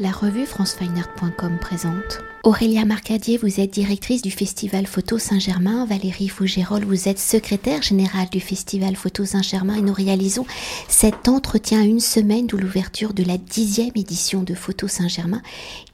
La 0.00 0.12
revue 0.12 0.46
francefineart.com 0.46 1.58
présente. 1.60 2.20
Aurélia 2.44 2.84
Marcadier, 2.84 3.36
vous 3.36 3.58
êtes 3.58 3.72
directrice 3.72 4.22
du 4.22 4.30
Festival 4.30 4.86
Photo 4.86 5.18
Saint-Germain. 5.18 5.86
Valérie 5.86 6.28
Fougérol, 6.28 6.84
vous 6.84 7.08
êtes 7.08 7.18
secrétaire 7.18 7.82
générale 7.82 8.28
du 8.30 8.38
Festival 8.38 8.94
Photo 8.94 9.24
Saint-Germain 9.24 9.74
et 9.74 9.82
nous 9.82 9.92
réalisons 9.92 10.46
cet 10.86 11.26
entretien 11.26 11.82
une 11.82 11.98
semaine 11.98 12.46
de 12.46 12.56
l'ouverture 12.56 13.12
de 13.12 13.24
la 13.24 13.38
dixième 13.38 13.90
édition 13.96 14.44
de 14.44 14.54
Photo 14.54 14.86
Saint-Germain 14.86 15.42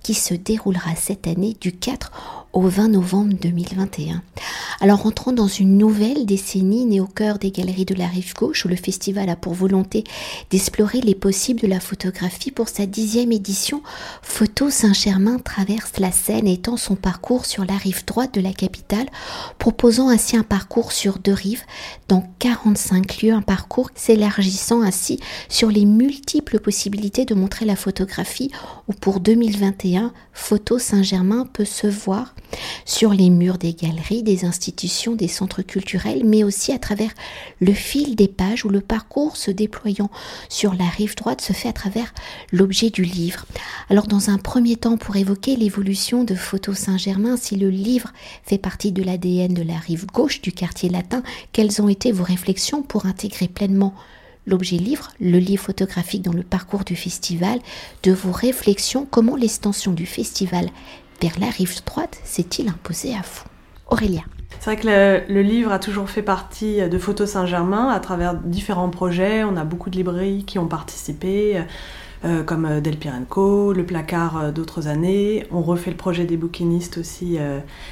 qui 0.03 0.13
se 0.13 0.35
déroulera 0.35 0.95
cette 0.97 1.27
année 1.27 1.57
du 1.59 1.73
4 1.73 2.44
au 2.55 2.63
20 2.63 2.89
novembre 2.89 3.35
2021. 3.41 4.23
Alors 4.81 5.07
entrons 5.07 5.33
dans 5.33 5.49
une 5.49 5.77
nouvelle 5.77 6.25
décennie 6.25 6.85
née 6.85 7.01
au 7.01 7.07
cœur 7.07 7.39
des 7.39 7.51
galeries 7.51 7.85
de 7.85 7.95
la 7.95 8.07
rive 8.07 8.35
gauche 8.35 8.65
où 8.65 8.69
le 8.69 8.77
festival 8.77 9.29
a 9.29 9.37
pour 9.37 9.55
volonté 9.55 10.05
d'explorer 10.51 11.01
les 11.01 11.15
possibles 11.15 11.61
de 11.61 11.67
la 11.67 11.81
photographie 11.81 12.53
pour 12.53 12.69
sa 12.69 12.87
dixième 12.87 13.33
édition. 13.33 13.83
Photo 14.23 14.71
Saint-Germain 14.71 15.39
traverse 15.39 15.99
la 15.99 16.13
Seine 16.13 16.47
étant 16.47 16.77
son 16.77 16.95
parcours 16.95 17.45
sur 17.45 17.65
la 17.65 17.77
rive 17.77 18.05
droite 18.05 18.35
de 18.35 18.41
la 18.41 18.53
capitale, 18.53 19.07
proposant 19.59 20.09
ainsi 20.09 20.37
un 20.37 20.43
parcours 20.43 20.93
sur 20.93 21.19
deux 21.19 21.33
rives 21.33 21.65
dans 22.09 22.25
45 22.39 23.23
lieux, 23.23 23.33
un 23.33 23.43
parcours 23.43 23.91
s'élargissant 23.97 24.83
ainsi 24.83 25.19
sur 25.49 25.71
les 25.71 25.85
multiples 25.85 26.61
possibilités 26.61 27.25
de 27.25 27.35
montrer 27.35 27.65
la 27.65 27.77
photographie 27.77 28.53
où 28.87 28.93
pour 28.93 29.19
2021, 29.21 30.13
Photo 30.33 30.79
Saint-Germain 30.79 31.47
peut 31.53 31.65
se 31.65 31.87
voir 31.87 32.35
sur 32.85 33.13
les 33.13 33.31
murs 33.31 33.59
des 33.59 33.75
galeries, 33.75 34.23
des 34.23 34.45
institutions, 34.45 35.15
des 35.15 35.29
centres 35.29 35.63
culturels, 35.63 36.23
mais 36.25 36.45
aussi 36.45 36.73
à 36.73 36.79
travers 36.79 37.11
le 37.61 37.73
fil 37.73 38.17
des 38.17 38.29
pages 38.29 38.65
où 38.65 38.69
le 38.69 38.81
parcours 38.81 39.37
se 39.37 39.51
déployant 39.51 40.11
sur 40.49 40.75
la 40.75 40.87
rive 40.87 41.17
droite 41.17 41.41
se 41.41 41.53
fait 41.53 41.69
à 41.69 41.73
travers 41.73 42.13
l'objet 42.53 42.91
du 42.91 43.03
livre. 43.03 43.47
Alors 43.91 44.07
dans 44.07 44.31
un 44.31 44.39
premier 44.39 44.77
temps, 44.77 44.97
pour 44.97 45.17
évoquer 45.17 45.57
l'évolution 45.57 46.25
de 46.25 46.35
Photo 46.35 46.75
Saint-Germain, 46.75 47.37
si 47.37 47.57
le 47.57 47.71
livre 47.71 48.13
fait 48.45 48.59
partie 48.59 48.93
de 48.93 49.03
l'ADN 49.03 49.55
de 49.55 49.63
la 49.63 49.79
rive 49.79 50.07
gauche 50.07 50.41
du 50.41 50.53
quartier 50.53 50.89
latin, 50.89 51.23
quelles 51.53 51.81
ont 51.83 51.89
été 51.89 52.13
vos 52.13 52.25
réflexions 52.25 52.83
pour 52.83 53.07
intégrer 53.07 53.49
pleinement 53.49 53.95
l'objet 54.47 54.77
livre, 54.77 55.11
le 55.21 55.39
livre 55.39 55.65
photographique 55.65 56.23
dans 56.23 56.33
le 56.33 56.43
parcours 56.43 56.85
du 56.85 56.97
festival, 56.97 57.61
de 58.03 58.13
vos 58.13 58.33
réflexions, 58.33 59.07
comment 59.11 59.37
l'extension 59.37 59.93
du 59.93 60.07
festival 60.07 60.69
vers 61.21 61.39
la 61.41 61.51
rive 61.51 61.85
droite 61.85 62.19
s'est-il 62.25 62.69
imposé 62.69 63.15
à 63.15 63.23
vous 63.23 63.45
Aurélia. 63.91 64.23
C'est 64.61 64.71
vrai 64.71 64.77
que 64.77 65.33
le, 65.33 65.43
livre 65.43 65.73
a 65.73 65.79
toujours 65.79 66.09
fait 66.09 66.23
partie 66.23 66.89
de 66.89 66.99
Photo 66.99 67.27
Saint-Germain 67.27 67.91
à 67.91 68.01
travers 68.01 68.35
différents 68.35 68.89
projets. 68.89 69.45
On 69.45 69.57
a 69.57 69.65
beaucoup 69.65 69.91
de 69.91 69.97
librairies 69.97 70.45
qui 70.45 70.59
ont 70.59 70.69
participé. 70.69 71.63
Euh, 72.25 72.43
comme 72.43 72.65
euh, 72.65 72.81
Del 72.81 72.97
Pirenco, 72.97 73.75
le 73.75 73.85
placard 73.85 74.39
euh, 74.39 74.51
d'autres 74.51 74.89
années. 74.89 75.47
On 75.51 75.61
refait 75.61 75.91
le 75.91 75.97
projet 75.97 76.25
des 76.25 76.39
bouquinistes 76.39 76.97
aussi 76.97 77.39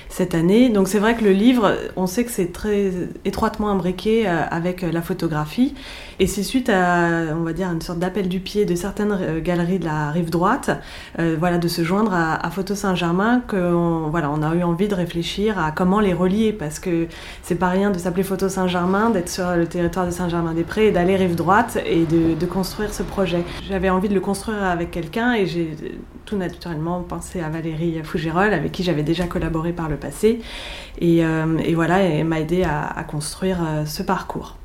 cette 0.09 0.35
année. 0.35 0.71
Donc 0.71 0.89
c'est 0.89 0.99
vrai 0.99 1.15
que 1.15 1.25
le 1.25 1.33
livre, 1.33 1.75
on 1.97 2.07
sait 2.07 2.25
que 2.25 2.31
c'est 2.31 2.53
très 2.53 2.93
étroitement 3.25 3.69
imbriqué 3.71 4.27
avec 4.27 4.83
la 4.83 5.03
photographie. 5.03 5.75
Et 6.19 6.27
c'est 6.27 6.43
suite 6.43 6.69
à, 6.69 7.35
on 7.35 7.43
va 7.43 7.53
dire, 7.53 7.71
une 7.71 7.81
sorte 7.81 7.99
d'appel 7.99 8.29
du 8.29 8.41
pied 8.41 8.65
de 8.65 8.75
certaines 8.75 9.41
galeries 9.41 9.79
de 9.79 9.85
la 9.85 10.11
rive 10.11 10.31
droite, 10.31 10.71
voilà, 11.19 11.59
de 11.59 11.69
se 11.69 11.83
joindre 11.83 12.13
à, 12.15 12.51
Photo 12.51 12.75
Saint-Germain, 12.75 13.43
qu'on 13.47 14.09
voilà, 14.11 14.31
on 14.31 14.43
a 14.43 14.55
eu 14.55 14.63
envie 14.63 14.89
de 14.89 14.95
réfléchir 14.95 15.59
à 15.59 15.73
comment 15.73 16.01
les 16.01 16.13
relier, 16.13 16.53
parce 16.53 16.79
que 16.79 17.07
c'est 17.43 17.57
pas 17.57 17.69
rien 17.69 17.91
de 17.91 17.99
s'appeler 17.99 18.23
Photo 18.23 18.49
Saint-Germain, 18.49 19.11
d'être 19.11 19.29
sur 19.29 19.55
le 19.57 19.67
territoire 19.67 20.07
de 20.07 20.11
Saint-Germain-des-Prés 20.11 20.91
d'aller 20.93 21.17
rive 21.17 21.35
droite 21.35 21.79
et 21.87 22.05
de, 22.05 22.35
de 22.39 22.47
construire 22.47 22.93
ce 22.93 23.03
projet. 23.03 23.45
J'avais 23.69 23.91
envie 23.91 24.09
de 24.09 24.15
le 24.15 24.22
construire 24.23 24.63
avec 24.63 24.91
quelqu'un 24.91 25.35
et 25.35 25.47
j'ai 25.47 25.77
tout 26.25 26.37
naturellement 26.37 27.03
pensé 27.03 27.41
à 27.41 27.51
Valérie 27.51 28.01
Fougérol 28.03 28.55
avec 28.55 28.73
qui 28.73 28.83
j'avais 28.83 29.03
déjà 29.03 29.27
collaboré 29.27 29.73
par 29.73 29.89
le 29.89 29.97
passé 29.97 30.41
et, 30.99 31.25
euh, 31.25 31.59
voilà, 31.75 32.01
elle 32.01 32.27
m'a 32.27 32.41
aidé 32.41 32.65
à, 32.65 33.05
construire 33.09 33.59
euh, 33.63 33.85
ce 33.85 34.03
parcours. 34.03 34.57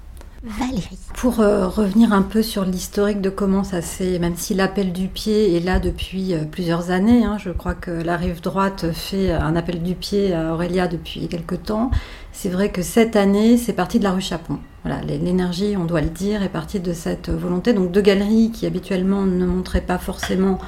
Valérie. 0.44 1.00
Pour 1.16 1.40
euh, 1.40 1.68
revenir 1.68 2.14
un 2.14 2.22
peu 2.22 2.44
sur 2.44 2.64
l'historique 2.64 3.22
de 3.22 3.30
comment 3.30 3.64
ça 3.64 3.82
s'est, 3.82 4.20
même 4.20 4.36
si 4.36 4.54
l'appel 4.54 4.94
du 4.94 5.08
pied 5.08 5.58
est 5.58 5.60
là 5.60 5.80
depuis 5.80 6.36
plusieurs 6.52 6.92
années, 6.92 7.26
hein, 7.26 7.38
je 7.40 7.50
crois 7.50 7.74
que 7.74 7.92
la 7.92 8.18
rive 8.18 8.42
droite 8.42 8.92
fait 8.94 9.32
un 9.32 9.56
appel 9.56 9.82
du 9.82 9.96
pied 9.96 10.34
à 10.34 10.54
Aurélia 10.54 10.88
depuis 10.88 11.28
quelques 11.28 11.64
temps. 11.64 11.92
C'est 12.40 12.50
vrai 12.50 12.70
que 12.70 12.84
cette 12.84 13.16
année, 13.16 13.58
c'est 13.58 13.74
parti 13.74 13.98
de 13.98 14.04
la 14.04 14.12
rue 14.12 14.22
Chapon. 14.22 14.60
Voilà, 14.84 15.02
l'énergie, 15.02 15.76
on 15.76 15.86
doit 15.86 16.02
le 16.02 16.10
dire, 16.12 16.44
est 16.44 16.50
partie 16.50 16.80
de 16.80 16.94
cette 16.94 17.32
volonté. 17.32 17.74
Donc 17.74 17.92
deux 17.92 18.02
galeries 18.02 18.52
qui 18.52 18.68
habituellement 18.68 19.24
ne 19.24 19.44
montraient 19.44 19.82
pas 19.82 19.98
forcément 19.98 20.60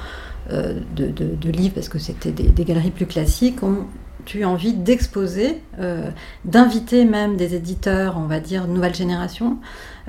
euh, 0.50 0.80
de, 0.96 1.48
livres 1.48 1.74
parce 1.76 1.88
que 1.88 2.00
c'était 2.00 2.32
des, 2.32 2.64
galeries 2.64 2.90
plus 2.90 3.06
classiques 3.06 3.62
ont 3.62 3.86
eu 4.34 4.44
envie 4.44 4.72
d'exposer, 4.72 5.60
euh, 5.78 6.10
d'inviter 6.44 7.04
même 7.04 7.36
des 7.36 7.54
éditeurs, 7.54 8.16
on 8.18 8.26
va 8.26 8.40
dire, 8.40 8.66
nouvelle 8.66 8.94
génération, 8.94 9.58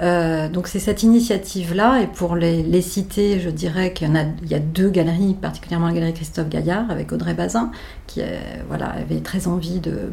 euh, 0.01 0.49
donc 0.49 0.67
c'est 0.67 0.79
cette 0.79 1.03
initiative-là, 1.03 2.01
et 2.01 2.07
pour 2.07 2.35
les, 2.35 2.81
citer, 2.81 3.39
je 3.39 3.49
dirais 3.49 3.93
qu'il 3.93 4.09
y, 4.49 4.55
a, 4.55 4.59
deux 4.59 4.89
galeries, 4.89 5.35
particulièrement 5.35 5.87
la 5.87 5.93
galerie 5.93 6.13
Christophe 6.13 6.49
Gaillard 6.49 6.89
avec 6.89 7.11
Audrey 7.11 7.33
Bazin, 7.33 7.71
qui 8.07 8.21
voilà, 8.67 8.87
avait 8.87 9.21
très 9.21 9.47
envie 9.47 9.79
de, 9.79 10.11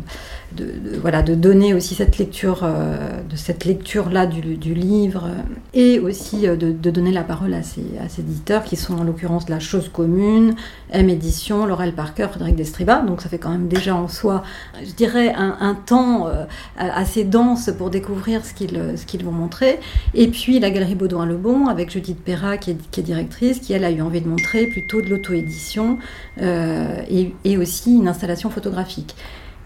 voilà, 1.00 1.22
de 1.22 1.34
donner 1.34 1.74
aussi 1.74 1.94
cette 1.94 2.18
lecture, 2.18 2.60
euh, 2.62 3.22
de 3.28 3.36
cette 3.36 3.64
lecture-là 3.64 4.26
du, 4.26 4.74
livre, 4.74 5.30
et 5.74 5.98
aussi 5.98 6.42
de, 6.42 6.72
donner 6.72 7.12
la 7.12 7.24
parole 7.24 7.54
à 7.54 7.62
ces 7.62 7.82
éditeurs 8.18 8.64
qui 8.64 8.76
sont 8.76 8.98
en 8.98 9.04
l'occurrence 9.04 9.48
La 9.48 9.60
Chose 9.60 9.88
Commune, 9.88 10.54
M 10.90 11.08
Édition, 11.08 11.66
Laurel 11.66 11.92
Parker, 11.92 12.28
Frédéric 12.30 12.56
Destriba. 12.56 13.00
Donc 13.00 13.20
ça 13.22 13.28
fait 13.28 13.38
quand 13.38 13.50
même 13.50 13.68
déjà 13.68 13.94
en 13.94 14.08
soi, 14.08 14.42
je 14.82 14.92
dirais, 14.92 15.32
un, 15.34 15.74
temps 15.74 16.28
assez 16.76 17.24
dense 17.24 17.70
pour 17.76 17.90
découvrir 17.90 18.44
ce 18.44 18.54
qu'ils 18.54 18.96
ce 18.96 19.06
qu'ils 19.06 19.24
vont 19.24 19.32
montrer. 19.32 19.80
Et 20.14 20.28
puis 20.28 20.58
la 20.58 20.70
galerie 20.70 20.94
Baudouin-Lebon 20.94 21.66
avec 21.66 21.90
Judith 21.90 22.22
Perra 22.22 22.56
qui 22.56 22.70
est, 22.70 23.00
directrice, 23.00 23.60
qui 23.60 23.72
elle 23.72 23.84
a 23.84 23.90
eu 23.90 24.02
envie 24.02 24.20
de 24.20 24.28
montrer 24.28 24.66
plutôt 24.66 25.00
de 25.00 25.08
l'auto-édition 25.08 25.98
euh, 26.40 27.02
et, 27.44 27.58
aussi 27.58 27.94
une 27.94 28.08
installation 28.08 28.50
photographique. 28.50 29.16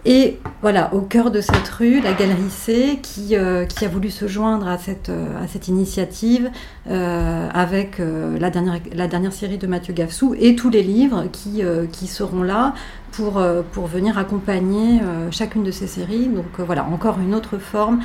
Et 0.05 0.41
voilà, 0.63 0.93
au 0.95 1.01
cœur 1.01 1.31
de 1.31 1.41
cette 1.41 1.69
rue, 1.69 2.01
la 2.01 2.13
Galerie 2.13 2.51
C, 2.51 2.99
qui, 3.03 3.37
euh, 3.37 3.67
qui 3.67 3.85
a 3.85 3.89
voulu 3.89 4.11
se 4.11 4.27
joindre 4.27 4.67
à 4.67 4.77
cette, 4.77 5.11
euh, 5.11 5.43
à 5.43 5.47
cette 5.47 5.69
initiative 5.69 6.51
avec 6.85 7.99
la, 7.99 8.51
dernière, 8.51 8.81
la 8.93 9.07
dernière 9.07 9.33
série 9.33 9.59
de 9.59 9.67
Mathieu 9.67 9.95
Gafsou 9.95 10.35
et 10.39 10.57
tous 10.57 10.69
les 10.69 10.83
livres 10.83 11.27
qui, 11.31 11.63
qui 11.93 12.07
seront 12.09 12.43
là 12.43 12.75
pour, 13.13 13.41
pour 13.71 13.87
venir 13.87 14.19
accompagner 14.19 15.01
chacune 15.31 15.63
de 15.63 15.71
ces 15.71 15.87
séries. 15.87 16.27
Donc 16.27 16.59
voilà, 16.59 16.85
encore 16.85 17.21
une 17.21 17.35
autre 17.35 17.59
forme 17.59 18.01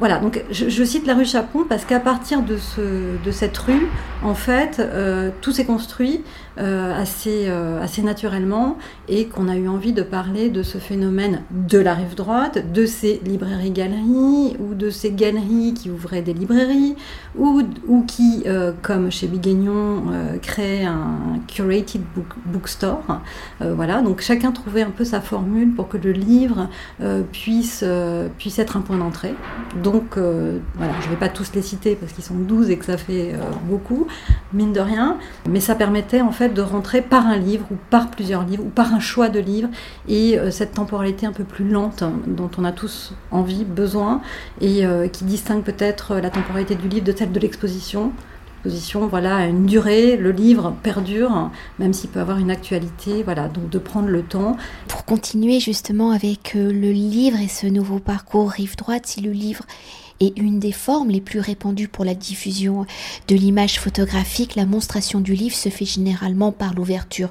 voilà, 0.00 0.16
donc 0.16 0.42
je, 0.50 0.82
cite 0.82 1.06
la 1.06 1.14
rue 1.14 1.26
Chapon 1.26 1.66
parce 1.68 1.84
qu'à 1.84 2.00
partir 2.00 2.40
de, 2.40 2.56
ce, 2.56 3.22
de 3.22 3.30
cette 3.30 3.58
rue, 3.58 3.86
en 4.22 4.34
fait, 4.34 4.80
euh, 4.80 5.30
tout 5.42 5.52
s'est 5.52 5.66
construit 5.66 6.22
euh, 6.49 6.49
assez, 6.60 7.46
euh, 7.48 7.82
assez 7.82 8.02
naturellement 8.02 8.76
et 9.08 9.26
qu'on 9.26 9.48
a 9.48 9.56
eu 9.56 9.68
envie 9.68 9.92
de 9.92 10.02
parler 10.02 10.50
de 10.50 10.62
ce 10.62 10.78
phénomène 10.78 11.42
de 11.50 11.78
la 11.78 11.94
rive 11.94 12.14
droite, 12.14 12.72
de 12.72 12.86
ces 12.86 13.20
librairies-galeries 13.24 14.56
ou 14.58 14.74
de 14.74 14.90
ces 14.90 15.12
galeries 15.12 15.74
qui 15.74 15.90
ouvraient 15.90 16.22
des 16.22 16.34
librairies 16.34 16.96
ou, 17.38 17.62
ou 17.86 18.02
qui, 18.04 18.44
comme 18.82 19.10
chez 19.10 19.26
Biguignon, 19.26 20.04
créaient 20.42 20.84
un 20.84 21.40
curated 21.46 22.02
bookstore. 22.46 23.20
voilà, 23.60 24.02
donc 24.02 24.20
chacun 24.20 24.52
trouvait 24.52 24.82
un 24.82 24.90
peu 24.90 25.04
sa 25.04 25.20
formule 25.20 25.72
pour 25.72 25.88
que 25.88 25.96
le 25.96 26.12
livre 26.12 26.68
puisse, 27.32 27.84
puisse 28.38 28.58
être 28.58 28.76
un 28.76 28.80
point 28.80 28.98
d'entrée. 28.98 29.34
Donc, 29.82 30.16
voilà, 30.16 30.92
je 31.00 31.06
ne 31.06 31.10
vais 31.10 31.18
pas 31.18 31.28
tous 31.28 31.52
les 31.54 31.62
citer 31.62 31.96
parce 31.96 32.12
qu'ils 32.12 32.24
sont 32.24 32.34
12 32.34 32.70
et 32.70 32.76
que 32.76 32.84
ça 32.84 32.96
fait 32.96 33.34
beaucoup, 33.68 34.06
mine 34.52 34.72
de 34.72 34.80
rien, 34.80 35.16
mais 35.48 35.60
ça 35.60 35.74
permettait 35.74 36.20
en 36.20 36.32
fait 36.32 36.49
de 36.50 36.62
rentrer 36.62 37.02
par 37.02 37.26
un 37.26 37.36
livre 37.36 37.66
ou 37.70 37.76
par 37.90 38.10
plusieurs 38.10 38.44
livres 38.44 38.64
ou 38.64 38.68
par 38.68 38.92
un 38.94 39.00
choix 39.00 39.28
de 39.28 39.40
livres 39.40 39.68
et 40.08 40.38
euh, 40.38 40.50
cette 40.50 40.74
temporalité 40.74 41.26
un 41.26 41.32
peu 41.32 41.44
plus 41.44 41.68
lente 41.68 42.02
hein, 42.02 42.12
dont 42.26 42.50
on 42.58 42.64
a 42.64 42.72
tous 42.72 43.12
envie, 43.30 43.64
besoin 43.64 44.20
et 44.60 44.86
euh, 44.86 45.08
qui 45.08 45.24
distingue 45.24 45.62
peut-être 45.62 46.16
la 46.16 46.30
temporalité 46.30 46.74
du 46.74 46.88
livre 46.88 47.04
de 47.04 47.16
celle 47.16 47.32
de 47.32 47.40
l'exposition. 47.40 48.12
L'exposition, 48.62 49.06
voilà, 49.06 49.36
a 49.36 49.46
une 49.46 49.64
durée, 49.64 50.18
le 50.18 50.32
livre 50.32 50.74
perdure, 50.82 51.50
même 51.78 51.94
s'il 51.94 52.10
peut 52.10 52.20
avoir 52.20 52.36
une 52.36 52.50
actualité, 52.50 53.22
voilà, 53.22 53.48
donc 53.48 53.70
de 53.70 53.78
prendre 53.78 54.08
le 54.08 54.22
temps. 54.22 54.58
Pour 54.86 55.06
continuer 55.06 55.60
justement 55.60 56.10
avec 56.10 56.54
euh, 56.56 56.70
le 56.70 56.90
livre 56.90 57.40
et 57.40 57.48
ce 57.48 57.66
nouveau 57.66 58.00
parcours 58.00 58.50
rive 58.50 58.76
droite, 58.76 59.06
si 59.06 59.22
le 59.22 59.30
livre 59.30 59.64
et 60.20 60.38
une 60.38 60.58
des 60.60 60.72
formes 60.72 61.10
les 61.10 61.20
plus 61.20 61.40
répandues 61.40 61.88
pour 61.88 62.04
la 62.04 62.14
diffusion 62.14 62.86
de 63.26 63.34
l'image 63.34 63.80
photographique, 63.80 64.54
la 64.54 64.66
monstration 64.66 65.20
du 65.20 65.34
livre 65.34 65.56
se 65.56 65.70
fait 65.70 65.86
généralement 65.86 66.52
par 66.52 66.74
l'ouverture 66.74 67.30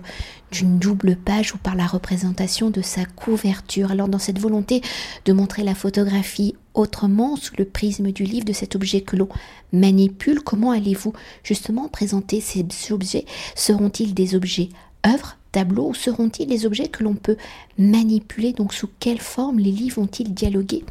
d'une 0.51 0.79
double 0.79 1.15
page 1.15 1.53
ou 1.53 1.57
par 1.57 1.75
la 1.75 1.85
représentation 1.85 2.71
de 2.71 2.81
sa 2.81 3.05
couverture. 3.05 3.91
Alors 3.91 4.07
dans 4.07 4.19
cette 4.19 4.39
volonté 4.39 4.81
de 5.25 5.33
montrer 5.33 5.63
la 5.63 5.75
photographie 5.75 6.55
autrement 6.73 7.35
sous 7.35 7.53
le 7.57 7.65
prisme 7.65 8.11
du 8.11 8.23
livre 8.23 8.45
de 8.45 8.53
cet 8.53 8.75
objet 8.75 9.01
que 9.01 9.15
l'on 9.15 9.29
manipule, 9.71 10.41
comment 10.41 10.71
allez-vous 10.71 11.13
justement 11.43 11.87
présenter 11.87 12.41
ces 12.41 12.65
objets? 12.89 13.25
Seront-ils 13.55 14.15
des 14.15 14.33
objets 14.33 14.69
œuvres, 15.05 15.37
tableaux, 15.51 15.89
ou 15.89 15.93
seront-ils 15.93 16.47
des 16.47 16.65
objets 16.65 16.87
que 16.87 17.03
l'on 17.03 17.15
peut 17.15 17.37
manipuler? 17.77 18.53
Donc 18.53 18.73
sous 18.73 18.89
quelle 18.99 19.19
forme 19.19 19.59
les 19.59 19.71
livres 19.71 20.01
vont-ils 20.01 20.33
dialoguer 20.33 20.83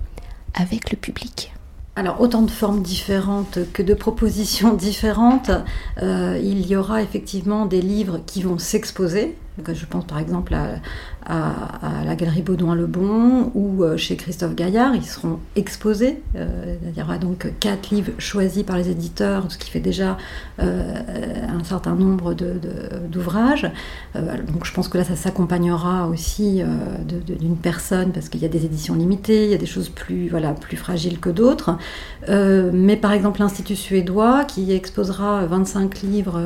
avec 0.54 0.90
le 0.92 0.96
public? 0.96 1.52
Alors 1.98 2.20
autant 2.20 2.42
de 2.42 2.50
formes 2.50 2.80
différentes 2.80 3.58
que 3.72 3.82
de 3.82 3.92
propositions 3.92 4.72
différentes. 4.86 5.50
Euh, 6.00 6.40
il 6.40 6.64
y 6.64 6.76
aura 6.76 7.02
effectivement 7.02 7.66
des 7.66 7.82
livres 7.82 8.20
qui 8.24 8.40
vont 8.40 8.58
s'exposer. 8.58 9.36
Je 9.66 9.84
pense 9.86 10.06
par 10.06 10.20
exemple 10.20 10.54
à, 10.54 10.78
à, 11.28 12.04
la 12.06 12.14
galerie 12.16 12.42
Baudouin-le-Bon 12.42 13.52
ou 13.54 13.84
euh, 13.84 13.96
chez 13.96 14.16
Christophe 14.16 14.54
Gaillard. 14.54 14.94
Ils 14.94 15.04
seront 15.04 15.38
exposés. 15.56 16.22
Euh, 16.36 16.76
il 16.90 16.98
y 16.98 17.02
aura 17.02 17.18
donc 17.18 17.52
quatre 17.60 17.90
livres 17.90 18.12
choisis 18.18 18.62
par 18.62 18.78
les 18.78 18.88
éditeurs, 18.88 19.44
ce 19.50 19.58
qui 19.58 19.70
fait 19.70 19.80
déjà 19.80 20.16
euh, 20.58 20.94
un 21.48 21.62
certain 21.64 21.94
nombre 21.94 22.34
d'ouvrages. 22.34 23.70
donc 24.14 24.64
je 24.64 24.72
pense 24.72 24.88
que 24.88 24.96
là, 24.96 25.04
ça 25.04 25.16
s'accompagnera 25.16 26.08
aussi 26.08 26.62
d'une 27.06 27.56
personne 27.56 28.12
parce 28.12 28.28
qu'il 28.28 28.40
y 28.40 28.44
a 28.44 28.48
des 28.48 28.64
éditions 28.64 28.94
limitées, 28.94 29.44
il 29.44 29.50
y 29.50 29.54
a 29.54 29.58
des 29.58 29.66
choses 29.66 29.88
plus, 29.88 30.28
voilà, 30.28 30.52
plus 30.52 30.76
fragiles 30.76 31.18
que 31.20 31.30
d'autres. 31.30 31.76
mais 32.28 32.96
par 32.96 33.12
exemple, 33.12 33.40
l'Institut 33.40 33.76
suédois 33.76 34.44
qui 34.44 34.72
exposera 34.72 35.44
25 35.46 36.02
livres 36.02 36.40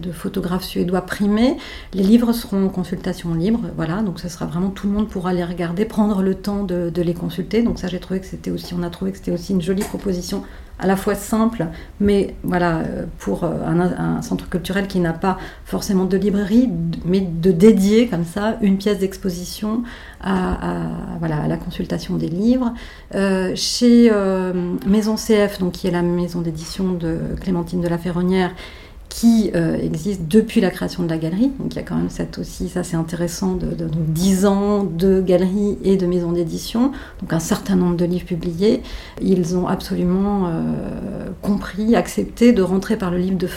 de 0.00 0.12
photographes 0.12 0.64
suédois 0.64 1.02
primés, 1.02 1.56
les 1.94 2.02
livres 2.02 2.32
seront 2.32 2.66
en 2.66 2.68
consultation 2.68 3.34
libre. 3.34 3.60
Voilà, 3.76 4.02
donc 4.02 4.19
ce 4.20 4.28
sera 4.28 4.46
vraiment 4.46 4.70
tout 4.70 4.86
le 4.86 4.92
monde 4.92 5.08
pourra 5.08 5.32
les 5.32 5.44
regarder, 5.44 5.84
prendre 5.84 6.22
le 6.22 6.34
temps 6.34 6.62
de, 6.64 6.92
les 7.00 7.14
consulter. 7.14 7.62
Donc 7.62 7.78
ça, 7.78 7.88
j'ai 7.88 8.00
trouvé 8.00 8.20
que 8.20 8.26
c'était 8.26 8.50
aussi, 8.50 8.74
on 8.74 8.82
a 8.82 8.90
trouvé 8.90 9.12
que 9.12 9.16
c'était 9.16 9.32
aussi 9.32 9.52
une 9.52 9.62
jolie 9.62 9.82
proposition, 9.82 10.42
à 10.78 10.86
la 10.86 10.96
fois 10.96 11.14
simple, 11.14 11.66
mais 12.00 12.34
voilà, 12.42 12.78
euh, 12.78 13.04
pour 13.18 13.44
euh, 13.44 13.50
un, 13.66 14.22
centre 14.22 14.48
culturel 14.48 14.86
qui 14.86 14.98
n'a 14.98 15.12
pas 15.12 15.38
forcément 15.64 16.06
de 16.06 16.16
librairie, 16.16 16.70
mais 17.04 17.20
de 17.20 17.52
dédier 17.52 18.08
comme 18.08 18.24
ça 18.24 18.56
une 18.62 18.78
pièce 18.78 18.98
d'exposition 18.98 19.82
à, 20.22 20.88
voilà, 21.18 21.48
la 21.48 21.56
consultation 21.56 22.16
des 22.16 22.28
livres. 22.28 22.72
Euh, 23.14 23.52
chez 23.54 24.10
Maison 24.86 25.16
CF, 25.16 25.58
donc 25.58 25.72
qui 25.72 25.86
est 25.86 25.90
la 25.90 26.02
maison 26.02 26.40
d'édition 26.40 26.92
de 26.92 27.18
Clémentine 27.40 27.80
de 27.80 27.88
la 27.88 27.98
Ferronnière, 27.98 28.52
qui 29.10 29.50
euh, 29.54 29.76
existe 29.76 30.28
depuis 30.28 30.60
la 30.60 30.70
création 30.70 31.02
de 31.02 31.08
la 31.08 31.18
galerie. 31.18 31.50
Donc 31.58 31.74
il 31.74 31.76
y 31.76 31.78
a 31.80 31.82
quand 31.82 31.96
même 31.96 32.08
cette 32.08 32.38
aussi, 32.38 32.68
ça 32.68 32.84
c'est 32.84 32.96
intéressant, 32.96 33.54
de, 33.56 33.66
de, 33.66 33.90
10 33.92 34.46
ans 34.46 34.84
de 34.84 35.20
galerie 35.20 35.76
et 35.84 35.96
de 35.96 36.06
maison 36.06 36.32
d'édition, 36.32 36.92
donc 37.20 37.32
un 37.32 37.40
certain 37.40 37.76
nombre 37.76 37.96
de 37.96 38.04
livres 38.04 38.24
publiés. 38.24 38.82
Ils 39.20 39.56
ont 39.56 39.66
absolument 39.66 40.46
euh, 40.46 41.28
compris, 41.42 41.96
accepté 41.96 42.52
de 42.52 42.62
rentrer 42.62 42.96
par 42.96 43.10
le 43.10 43.18
livre 43.18 43.36
de 43.36 43.48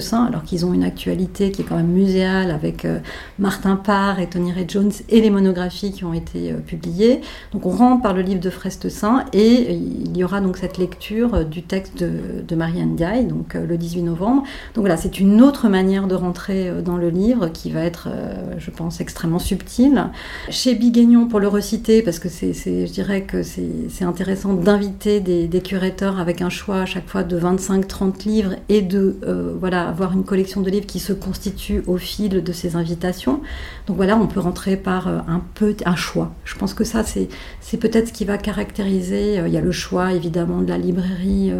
Saint, 0.00 0.24
alors 0.24 0.42
qu'ils 0.42 0.64
ont 0.64 0.72
une 0.72 0.82
actualité 0.82 1.52
qui 1.52 1.62
est 1.62 1.64
quand 1.64 1.76
même 1.76 1.92
muséale 1.92 2.50
avec 2.50 2.86
euh, 2.86 2.98
Martin 3.38 3.76
Parr 3.76 4.18
et 4.18 4.28
Tony 4.28 4.50
Ray 4.50 4.64
Jones 4.66 4.92
et 5.10 5.20
les 5.20 5.30
monographies 5.30 5.92
qui 5.92 6.04
ont 6.04 6.14
été 6.14 6.54
publiées. 6.66 7.20
Donc 7.52 7.66
on 7.66 7.70
rentre 7.70 8.02
par 8.02 8.14
le 8.14 8.22
livre 8.22 8.40
de 8.40 8.50
Saint 8.88 9.26
et 9.34 9.74
il 9.74 10.16
y 10.16 10.24
aura 10.24 10.40
donc 10.40 10.56
cette 10.56 10.78
lecture 10.78 11.44
du 11.44 11.62
texte 11.62 11.98
de, 11.98 12.42
de 12.46 12.54
Marianne 12.56 12.96
Diaye, 12.96 13.26
donc 13.26 13.54
le 13.54 13.76
18 13.76 14.02
novembre. 14.02 14.44
Donc 14.74 14.82
voilà, 14.82 14.96
c'est 14.96 15.18
une 15.18 15.42
autre 15.42 15.68
manière 15.68 16.06
de 16.06 16.14
rentrer 16.14 16.68
euh, 16.68 16.80
dans 16.80 16.96
le 16.96 17.10
livre 17.10 17.48
qui 17.48 17.70
va 17.70 17.80
être, 17.80 18.08
euh, 18.08 18.54
je 18.58 18.70
pense, 18.70 19.00
extrêmement 19.00 19.40
subtile. 19.40 20.06
Chez 20.48 20.74
Biguignon, 20.74 21.26
pour 21.26 21.40
le 21.40 21.48
reciter, 21.48 22.02
parce 22.02 22.20
que 22.20 22.28
c'est, 22.28 22.52
je 22.52 22.92
dirais 22.92 23.22
que 23.22 23.42
c'est 23.42 24.04
intéressant 24.04 24.54
d'inviter 24.54 25.20
des, 25.20 25.60
curateurs 25.60 26.18
avec 26.18 26.40
un 26.40 26.48
choix 26.48 26.80
à 26.80 26.86
chaque 26.86 27.06
fois 27.08 27.22
de 27.22 27.38
25-30 27.38 28.26
livres 28.26 28.54
et 28.68 28.80
de 28.80 29.18
euh, 29.26 29.54
voilà, 29.58 29.88
avoir 29.88 30.12
une 30.12 30.24
collection 30.24 30.62
de 30.62 30.70
livres 30.70 30.86
qui 30.86 31.00
se 31.00 31.12
constitue 31.12 31.82
au 31.86 31.98
fil 31.98 32.42
de 32.42 32.52
ces 32.52 32.76
invitations. 32.76 33.42
Donc 33.86 33.96
voilà, 33.96 34.16
on 34.16 34.26
peut 34.26 34.40
rentrer 34.40 34.76
par 34.76 35.08
un 35.08 35.42
peu 35.54 35.76
un 35.84 35.96
choix. 35.96 36.32
Je 36.44 36.54
pense 36.54 36.72
que 36.72 36.84
ça, 36.84 37.02
c'est 37.04 37.76
peut-être 37.76 38.08
ce 38.08 38.12
qui 38.12 38.24
va 38.24 38.38
caractériser. 38.38 39.42
Il 39.46 39.52
y 39.52 39.58
a 39.58 39.60
le 39.60 39.72
choix 39.72 40.14
évidemment 40.14 40.62
de 40.62 40.68
la 40.68 40.78
librairie 40.78 41.52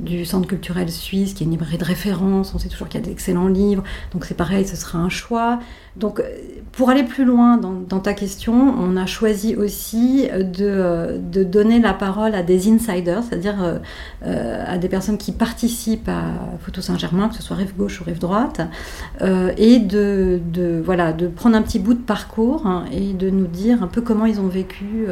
du 0.00 0.24
Centre 0.24 0.48
culturel 0.48 0.90
suisse, 0.90 1.34
qui 1.34 1.42
est 1.42 1.46
une 1.46 1.52
librairie 1.52 1.78
de 1.78 1.84
référence. 1.84 2.43
On 2.54 2.58
sait 2.58 2.68
toujours 2.68 2.88
qu'il 2.88 3.00
y 3.00 3.04
a 3.04 3.06
d'excellents 3.06 3.48
livres. 3.48 3.84
Donc 4.12 4.24
c'est 4.24 4.36
pareil, 4.36 4.66
ce 4.66 4.76
sera 4.76 4.98
un 4.98 5.08
choix. 5.08 5.60
Donc, 5.96 6.18
euh, 6.18 6.24
pour 6.72 6.90
aller 6.90 7.04
plus 7.04 7.24
loin 7.24 7.56
dans, 7.56 8.00
ta 8.00 8.14
question, 8.14 8.52
on 8.52 8.96
a 8.96 9.06
choisi 9.06 9.54
aussi 9.54 10.28
de, 10.28 11.20
de, 11.20 11.44
donner 11.44 11.78
la 11.78 11.94
parole 11.94 12.34
à 12.34 12.42
des 12.42 12.68
insiders, 12.68 13.22
c'est-à-dire 13.22 13.80
euh, 14.26 14.64
à 14.66 14.76
des 14.76 14.88
personnes 14.88 15.16
qui 15.16 15.30
participent 15.30 16.08
à 16.08 16.58
Photo 16.60 16.80
Saint-Germain, 16.80 17.28
que 17.28 17.36
ce 17.36 17.42
soit 17.44 17.56
rive 17.56 17.76
gauche 17.76 18.00
ou 18.00 18.04
rive 18.04 18.18
droite, 18.18 18.60
euh, 19.22 19.52
et 19.56 19.78
de, 19.78 20.40
de, 20.52 20.82
voilà, 20.84 21.12
de 21.12 21.28
prendre 21.28 21.56
un 21.56 21.62
petit 21.62 21.78
bout 21.78 21.94
de 21.94 22.02
parcours 22.02 22.66
hein, 22.66 22.86
et 22.90 23.12
de 23.12 23.30
nous 23.30 23.46
dire 23.46 23.84
un 23.84 23.86
peu 23.86 24.00
comment 24.00 24.26
ils 24.26 24.40
ont 24.40 24.48
vécu 24.48 25.06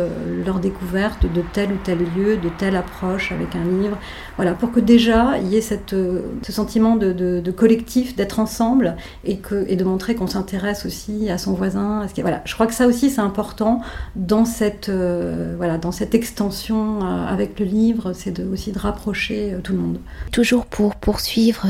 leur 0.45 0.59
découverte 0.59 1.33
de 1.33 1.43
tel 1.53 1.71
ou 1.71 1.77
tel 1.85 1.99
lieu, 2.17 2.39
de 2.39 2.49
telle 2.59 2.75
approche 2.75 3.31
avec 3.31 3.55
un 3.55 3.65
livre. 3.65 3.99
Voilà, 4.37 4.55
pour 4.55 4.73
que 4.73 4.81
déjà 4.81 5.39
il 5.39 5.49
y 5.49 5.57
ait 5.57 5.61
cette, 5.61 5.91
ce 5.91 6.53
sentiment 6.53 6.97
de, 6.97 7.51
collectif, 7.51 8.17
d'être 8.17 8.39
ensemble 8.39 8.97
et, 9.25 9.37
que, 9.37 9.67
et 9.69 9.77
de 9.77 9.85
montrer 9.85 10.15
qu'on 10.15 10.27
s'intéresse 10.27 10.87
aussi 10.87 11.31
à 11.31 11.39
son 11.39 11.53
voisin. 11.53 12.07
Voilà, 12.19 12.43
je 12.45 12.55
crois 12.55 12.67
que 12.67 12.75
ça 12.75 12.87
aussi 12.87 13.11
c'est 13.11 13.21
important 13.21 13.81
dans 14.17 14.45
cette, 14.45 14.89
euh, 14.89 15.55
voilà, 15.57 15.79
dans 15.79 15.93
cette 15.93 16.15
extension 16.15 17.01
euh, 17.03 17.27
avec 17.27 17.59
le 17.59 17.67
livre, 17.67 18.13
c'est 18.13 18.41
aussi 18.41 18.73
de 18.73 18.79
rapprocher 18.79 19.55
euh, 19.55 19.61
tout 19.61 19.73
le 19.73 19.79
monde. 19.79 19.99
Toujours 20.31 20.67
pour 20.67 20.97
poursuivre 20.97 21.67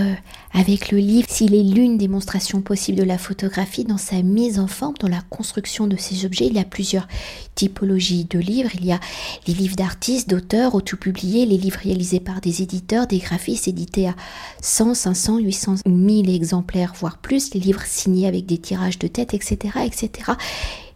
avec 0.55 0.91
le 0.91 0.99
livre, 0.99 1.27
s'il 1.31 1.55
est 1.55 1.63
l'une 1.63 1.97
démonstration 1.97 2.61
possible 2.61 2.99
de 2.99 3.05
la 3.05 3.19
photographie 3.19 3.85
dans 3.85 3.99
sa 3.99 4.23
mise 4.23 4.59
en 4.59 4.67
forme, 4.67 4.95
dans 5.01 5.09
la 5.09 5.23
construction 5.31 5.87
de 5.87 5.97
ces 5.97 6.27
objets, 6.27 6.47
il 6.47 6.55
y 6.55 6.59
a 6.59 6.65
plusieurs 6.65 7.09
typologies 7.55 8.25
de 8.25 8.39
livres. 8.39 8.71
Il 8.75 8.85
y 8.85 8.93
a 8.93 9.01
les 9.47 9.55
livres 9.55 9.77
d'artistes, 9.77 10.29
d'auteurs, 10.29 10.75
auto-publiés, 10.75 11.47
les 11.47 11.57
livres 11.57 11.79
réalisés 11.83 12.21
par 12.21 12.41
des 12.41 12.52
éditeurs, 12.61 13.07
des 13.07 13.19
graphistes 13.19 13.69
édités 13.69 14.09
à 14.09 14.15
100, 14.61 14.95
500, 14.95 15.39
800, 15.39 15.75
1000 15.87 16.35
exemplaires, 16.35 16.93
voire 16.99 17.19
plus, 17.19 17.55
les 17.55 17.61
livres 17.61 17.85
signés 17.87 18.27
avec 18.27 18.47
des 18.47 18.59
tirages 18.59 18.99
de 18.99 19.07
tête, 19.07 19.33
etc., 19.35 19.57
etc. 19.85 20.33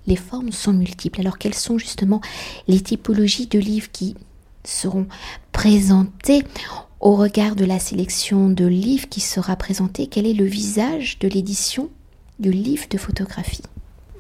Les 0.07 0.17
formes 0.17 0.53
sont 0.53 0.73
multiples. 0.73 1.21
Alors 1.21 1.39
quelles 1.39 1.55
sont 1.55 1.79
justement 1.79 2.21
les 2.69 2.81
typologies 2.81 3.47
de 3.47 3.59
livres 3.59 3.91
qui 3.93 4.15
seront 4.65 5.07
présentés 5.53 6.43
au 7.01 7.15
regard 7.15 7.57
de 7.57 7.65
la 7.65 7.79
sélection 7.79 8.49
de 8.49 8.67
livres 8.67 9.09
qui 9.09 9.21
sera 9.21 9.57
présentée, 9.57 10.07
quel 10.07 10.27
est 10.27 10.35
le 10.35 10.45
visage 10.45 11.19
de 11.19 11.29
l'édition 11.29 11.89
du 12.39 12.51
livre 12.51 12.87
de 12.91 12.99
photographie? 12.99 13.63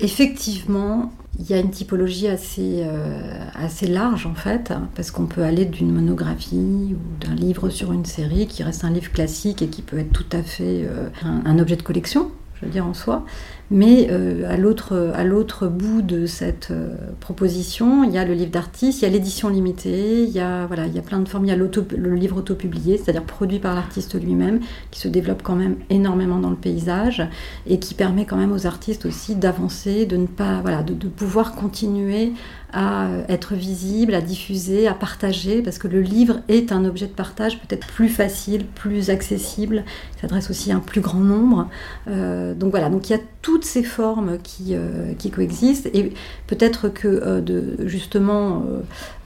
Effectivement, 0.00 1.10
il 1.38 1.50
y 1.50 1.54
a 1.54 1.58
une 1.58 1.70
typologie 1.70 2.28
assez, 2.28 2.82
euh, 2.84 3.88
large 3.88 4.26
en 4.26 4.34
fait, 4.34 4.72
parce 4.94 5.10
qu'on 5.10 5.26
peut 5.26 5.42
aller 5.42 5.64
d'une 5.64 5.92
monographie 5.92 6.94
ou 6.94 7.24
d'un 7.24 7.34
livre 7.34 7.68
sur 7.68 7.92
une 7.92 8.04
série 8.04 8.46
qui 8.46 8.62
reste 8.62 8.84
un 8.84 8.90
livre 8.90 9.12
classique 9.12 9.62
et 9.62 9.68
qui 9.68 9.82
peut 9.82 9.98
être 9.98 10.12
tout 10.12 10.36
à 10.36 10.42
fait 10.42 10.84
euh, 10.84 11.08
un 11.24 11.58
objet 11.58 11.76
de 11.76 11.82
collection, 11.82 12.30
je 12.54 12.66
veux 12.66 12.72
dire 12.72 12.86
en 12.86 12.94
soi, 12.94 13.24
mais 13.70 14.08
euh, 14.10 14.48
à 14.48 14.56
l'autre 14.56 15.66
bout 15.66 16.02
de 16.02 16.26
cette 16.26 16.68
euh, 16.70 16.94
proposition, 17.20 18.04
il 18.04 18.12
y 18.12 18.18
a 18.18 18.24
le 18.24 18.34
livre 18.34 18.50
d'artiste, 18.50 19.00
il 19.00 19.04
y 19.04 19.08
a 19.08 19.10
l'édition 19.10 19.48
limitée, 19.48 20.22
il 20.22 20.30
y 20.30 20.40
a 20.40 20.66
voilà, 20.66 20.86
il 20.86 20.94
y 20.94 20.98
a 20.98 21.02
plein 21.02 21.18
de 21.18 21.28
formes, 21.28 21.44
il 21.44 21.48
y 21.48 21.52
a 21.52 21.56
le 21.56 22.14
livre 22.14 22.38
auto-publié, 22.38 22.96
c'est-à-dire 22.96 23.24
produit 23.24 23.58
par 23.58 23.74
l'artiste 23.74 24.20
lui-même, 24.20 24.60
qui 24.90 25.00
se 25.00 25.08
développe 25.08 25.42
quand 25.42 25.56
même 25.56 25.76
énormément 25.90 26.38
dans 26.38 26.50
le 26.50 26.56
paysage 26.56 27.26
et 27.66 27.78
qui 27.78 27.94
permet 27.94 28.24
quand 28.24 28.36
même 28.36 28.52
aux 28.52 28.66
artistes 28.66 29.06
aussi 29.06 29.34
d'avancer, 29.34 30.06
de 30.06 30.16
voilà, 30.62 30.82
de, 30.82 31.08
pouvoir 31.08 31.54
continuer 31.54 32.32
à 32.72 33.08
être 33.28 33.54
visible, 33.54 34.14
à 34.14 34.20
diffuser, 34.20 34.86
à 34.86 34.94
partager, 34.94 35.62
parce 35.62 35.78
que 35.78 35.88
le 35.88 36.00
livre 36.00 36.40
est 36.48 36.72
un 36.72 36.84
objet 36.84 37.06
de 37.06 37.12
partage 37.12 37.58
peut-être 37.60 37.86
plus 37.86 38.08
facile, 38.08 38.66
plus 38.66 39.08
accessible, 39.10 39.84
il 40.16 40.20
s'adresse 40.20 40.50
aussi 40.50 40.72
à 40.72 40.76
un 40.76 40.80
plus 40.80 41.00
grand 41.00 41.20
nombre. 41.20 41.68
Euh, 42.08 42.54
donc 42.54 42.70
voilà, 42.70 42.90
donc 42.90 43.08
il 43.08 43.12
y 43.12 43.16
a 43.16 43.20
toutes 43.46 43.64
ces 43.64 43.84
formes 43.84 44.38
qui, 44.42 44.74
euh, 44.74 45.12
qui 45.16 45.30
coexistent, 45.30 45.86
et 45.94 46.12
peut-être 46.48 46.88
que 46.88 47.06
euh, 47.06 47.40
de, 47.40 47.76
justement, 47.86 48.64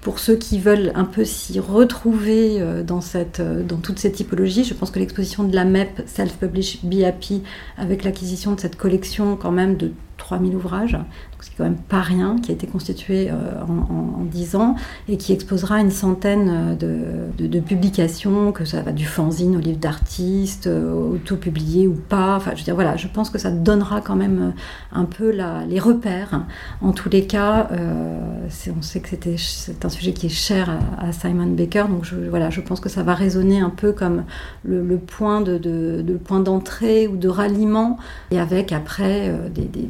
pour 0.01 0.19
ceux 0.19 0.37
qui 0.37 0.59
veulent 0.59 0.93
un 0.95 1.05
peu 1.05 1.25
s'y 1.25 1.61
retrouver 1.61 2.63
dans, 2.87 3.01
cette, 3.01 3.43
dans 3.67 3.77
toutes 3.77 3.99
ces 3.99 4.11
typologies, 4.11 4.65
je 4.65 4.75
pense 4.75 4.91
que 4.91 4.99
l'exposition 4.99 5.45
de 5.45 5.55
la 5.55 5.65
MEP 5.65 6.03
Self-Publish 6.07 6.85
Be 6.85 7.03
Happy, 7.03 7.43
avec 7.77 8.05
l'acquisition 8.05 8.53
de 8.53 8.61
cette 8.61 8.77
collection 8.77 9.37
quand 9.37 9.53
même 9.53 9.77
de 9.77 9.93
3000 10.17 10.55
ouvrages, 10.55 10.97
c'est 11.41 11.53
quand 11.57 11.65
même 11.65 11.77
pas 11.77 12.01
rien, 12.01 12.37
qui 12.43 12.51
a 12.51 12.55
été 12.55 12.67
constitué 12.67 13.31
euh, 13.31 13.35
en, 13.67 14.25
10 14.25 14.57
ans 14.57 14.77
et 15.09 15.17
qui 15.17 15.33
exposera 15.33 15.81
une 15.81 15.91
centaine 15.91 16.77
de, 16.79 17.61
publications, 17.61 18.53
que 18.53 18.65
ça 18.65 18.83
va 18.83 18.93
du 18.93 19.05
fanzine 19.05 19.57
au 19.57 19.61
livre 19.61 19.79
d'artistes, 19.79 20.67
euh, 20.67 21.15
auto-publié 21.15 21.89
ou 21.89 21.95
pas. 21.95 22.37
Enfin, 22.37 22.53
je 22.55 22.59
veux 22.59 22.65
dire, 22.65 22.75
voilà, 22.75 22.97
je 22.97 23.09
pense 23.09 23.31
que 23.31 23.39
ça 23.39 23.51
donnera 23.51 24.01
quand 24.01 24.17
même 24.17 24.53
euh, 24.53 24.99
un 24.99 25.05
peu 25.05 25.31
les 25.69 25.81
repères. 25.81 26.47
En 26.81 26.93
tous 26.93 27.09
les 27.09 27.27
cas, 27.27 27.69
on 27.73 28.83
sait 28.83 29.01
que 29.01 29.09
c'était, 29.09 29.37
un 29.83 29.90
sujet 29.91 30.13
qui 30.13 30.27
est 30.27 30.31
cher 30.31 30.79
à, 30.99 31.13
Simon 31.13 31.47
Baker. 31.47 31.85
Donc 31.89 32.05
je, 32.05 32.61
pense 32.61 32.81
que 32.81 32.89
ça 32.89 33.03
va 33.03 33.15
résonner 33.15 33.61
un 33.61 33.71
peu 33.71 33.93
comme 33.93 34.25
le, 34.65 34.97
point 34.97 35.41
de, 35.41 35.59
de, 35.59 36.17
point 36.17 36.41
d'entrée 36.41 37.07
ou 37.09 37.17
de 37.17 37.29
ralliement, 37.29 37.99
et 38.31 38.39
avec 38.39 38.73
après 38.73 39.35
des, 39.55 39.89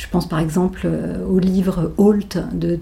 je 0.00 0.08
pense 0.08 0.28
par 0.28 0.38
exemple 0.38 0.88
au 1.28 1.38
livre 1.38 1.92
Holt 1.98 2.38
de, 2.52 2.78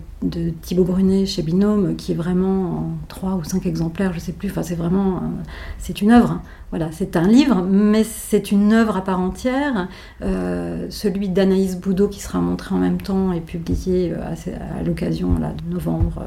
Thibaut 0.63 0.85
Brunet 0.85 1.27
chez 1.27 1.43
Binôme, 1.43 1.97
qui 1.97 2.13
est 2.13 2.15
vraiment 2.15 2.79
en 2.79 2.91
trois 3.09 3.35
ou 3.35 3.45
cinq 3.45 3.67
exemplaires, 3.67 4.13
je 4.13 4.19
sais 4.19 4.33
plus. 4.33 4.51
Enfin, 4.51 4.63
c'est 4.63 4.75
vraiment, 4.75 5.23
c'est 5.79 6.01
une 6.01 6.11
œuvre. 6.11 6.41
Voilà, 6.71 6.91
c'est 6.93 7.17
un 7.17 7.27
livre, 7.27 7.63
mais 7.63 8.05
c'est 8.05 8.53
une 8.53 8.75
œuvre 8.75 8.99
à 8.99 9.03
part 9.03 9.21
entière. 9.21 9.89
Euh, 10.21 10.87
celui 10.91 11.31
d'Anaïs 11.31 11.77
Boudot, 11.79 12.09
qui 12.09 12.21
sera 12.21 12.41
montré 12.41 12.75
en 12.75 12.79
même 12.79 13.01
temps 13.01 13.33
et 13.33 13.41
publié 13.41 14.13
euh, 14.13 14.35
à, 14.79 14.83
l'occasion 14.83 15.33
de 15.33 15.73
novembre 15.73 16.23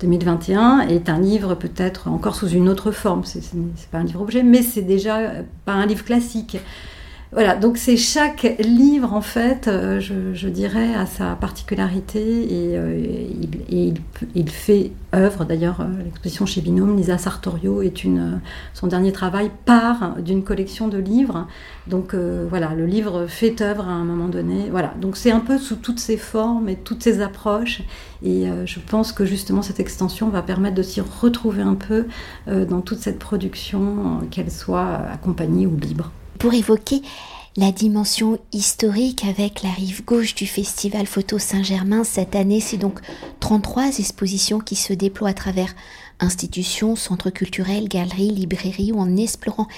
2021, 0.00 0.80
euh, 0.80 0.88
est 0.88 1.08
un 1.08 1.18
livre 1.18 1.54
peut-être 1.54 2.08
encore 2.08 2.34
sous 2.34 2.48
une 2.48 2.68
autre 2.68 2.90
forme. 2.90 3.22
C'est 3.24 3.42
pas 3.90 3.98
un 3.98 4.04
livre 4.04 4.20
objet, 4.20 4.42
mais 4.42 4.60
c'est 4.60 4.82
déjà 4.82 5.18
pas 5.64 5.72
un 5.72 5.86
livre 5.86 6.04
classique. 6.04 6.58
Voilà, 7.32 7.54
donc 7.54 7.76
c'est 7.76 7.96
chaque 7.96 8.56
livre 8.58 9.12
en 9.12 9.20
fait, 9.20 9.68
euh, 9.68 10.00
je, 10.00 10.48
dirais, 10.48 10.94
à 10.96 11.06
sa 11.06 11.36
particularité 11.36 12.20
et, 12.20 12.76
euh, 12.76 13.24
il, 14.34 14.50
fait 14.50 14.90
œuvre. 15.14 15.44
D'ailleurs, 15.44 15.80
euh, 15.80 16.02
l'exposition 16.02 16.44
chez 16.44 16.60
Binôme, 16.60 16.96
Lisa 16.96 17.18
Sartorio, 17.18 17.82
est 17.82 18.02
une, 18.02 18.40
son 18.74 18.88
dernier 18.88 19.12
travail 19.12 19.52
part 19.64 20.16
d'une 20.16 20.42
collection 20.42 20.88
de 20.88 20.98
livres. 20.98 21.46
Donc 21.86 22.14
voilà, 22.14 22.74
le 22.74 22.86
livre 22.86 23.26
fait 23.28 23.60
œuvre 23.62 23.88
à 23.88 23.92
un 23.92 24.04
moment 24.04 24.28
donné. 24.28 24.68
Voilà, 24.68 24.92
donc 25.00 25.16
c'est 25.16 25.30
un 25.30 25.40
peu 25.40 25.56
sous 25.58 25.76
toutes 25.76 26.00
ses 26.00 26.16
formes 26.16 26.68
et 26.68 26.74
toutes 26.74 27.04
ses 27.04 27.20
approches. 27.20 27.82
Et 28.24 28.46
je 28.64 28.78
pense 28.80 29.12
que 29.12 29.24
justement 29.24 29.62
cette 29.62 29.80
extension 29.80 30.28
va 30.28 30.42
permettre 30.42 30.76
de 30.76 30.82
s'y 30.82 31.00
retrouver 31.00 31.62
un 31.62 31.74
peu 31.74 32.06
dans 32.46 32.80
toute 32.80 32.98
cette 32.98 33.18
production, 33.18 34.20
qu'elle 34.30 34.52
soit 34.52 35.00
accompagnée 35.12 35.66
ou 35.66 35.76
libre 35.76 36.12
pour 36.40 36.54
évoquer 36.54 37.02
la 37.58 37.70
dimension 37.70 38.38
historique 38.52 39.24
avec 39.24 39.62
la 39.62 39.68
rive 39.68 40.02
gauche 40.06 40.34
du 40.34 40.46
Festival 40.46 41.06
Photo 41.06 41.38
Saint-Germain. 41.38 42.02
Cette 42.02 42.34
année, 42.34 42.60
c'est 42.60 42.78
donc 42.78 42.98
33 43.40 43.98
expositions 43.98 44.58
qui 44.58 44.74
se 44.74 44.94
déploient 44.94 45.28
à 45.28 45.34
travers 45.34 45.74
institutions, 46.18 46.96
centres 46.96 47.28
culturels, 47.28 47.88
galeries, 47.88 48.30
librairies, 48.30 48.90
ou 48.90 49.00
en 49.00 49.18
explorant 49.18 49.68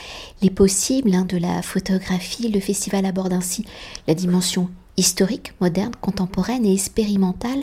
les 0.40 0.50
possibles 0.50 1.14
hein, 1.14 1.24
de 1.24 1.36
la 1.36 1.62
photographie. 1.62 2.48
Le 2.48 2.60
festival 2.60 3.06
aborde 3.06 3.32
ainsi 3.32 3.64
la 4.06 4.14
dimension 4.14 4.70
historique, 4.96 5.54
moderne, 5.60 5.96
contemporaine 6.00 6.64
et 6.64 6.74
expérimentale. 6.74 7.62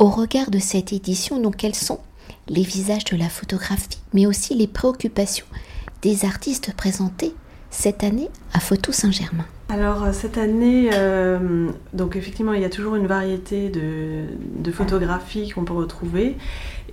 Au 0.00 0.08
regard 0.08 0.50
de 0.50 0.58
cette 0.58 0.92
édition, 0.92 1.38
donc 1.40 1.56
quels 1.56 1.76
sont 1.76 2.00
les 2.48 2.64
visages 2.64 3.04
de 3.04 3.16
la 3.16 3.28
photographie, 3.28 4.00
mais 4.12 4.26
aussi 4.26 4.56
les 4.56 4.66
préoccupations 4.66 5.46
des 6.02 6.24
artistes 6.24 6.74
présentés 6.74 7.32
cette 7.74 8.04
année 8.04 8.30
à 8.52 8.60
Photo 8.60 8.92
Saint-Germain 8.92 9.44
alors 9.70 10.04
euh, 10.04 10.12
cette 10.12 10.36
année, 10.36 10.90
euh, 10.92 11.68
donc 11.94 12.16
effectivement, 12.16 12.52
il 12.52 12.60
y 12.60 12.64
a 12.64 12.70
toujours 12.70 12.96
une 12.96 13.06
variété 13.06 13.70
de, 13.70 14.70
photographies 14.70 15.50
qu'on 15.50 15.64
peut 15.64 15.72
retrouver. 15.72 16.36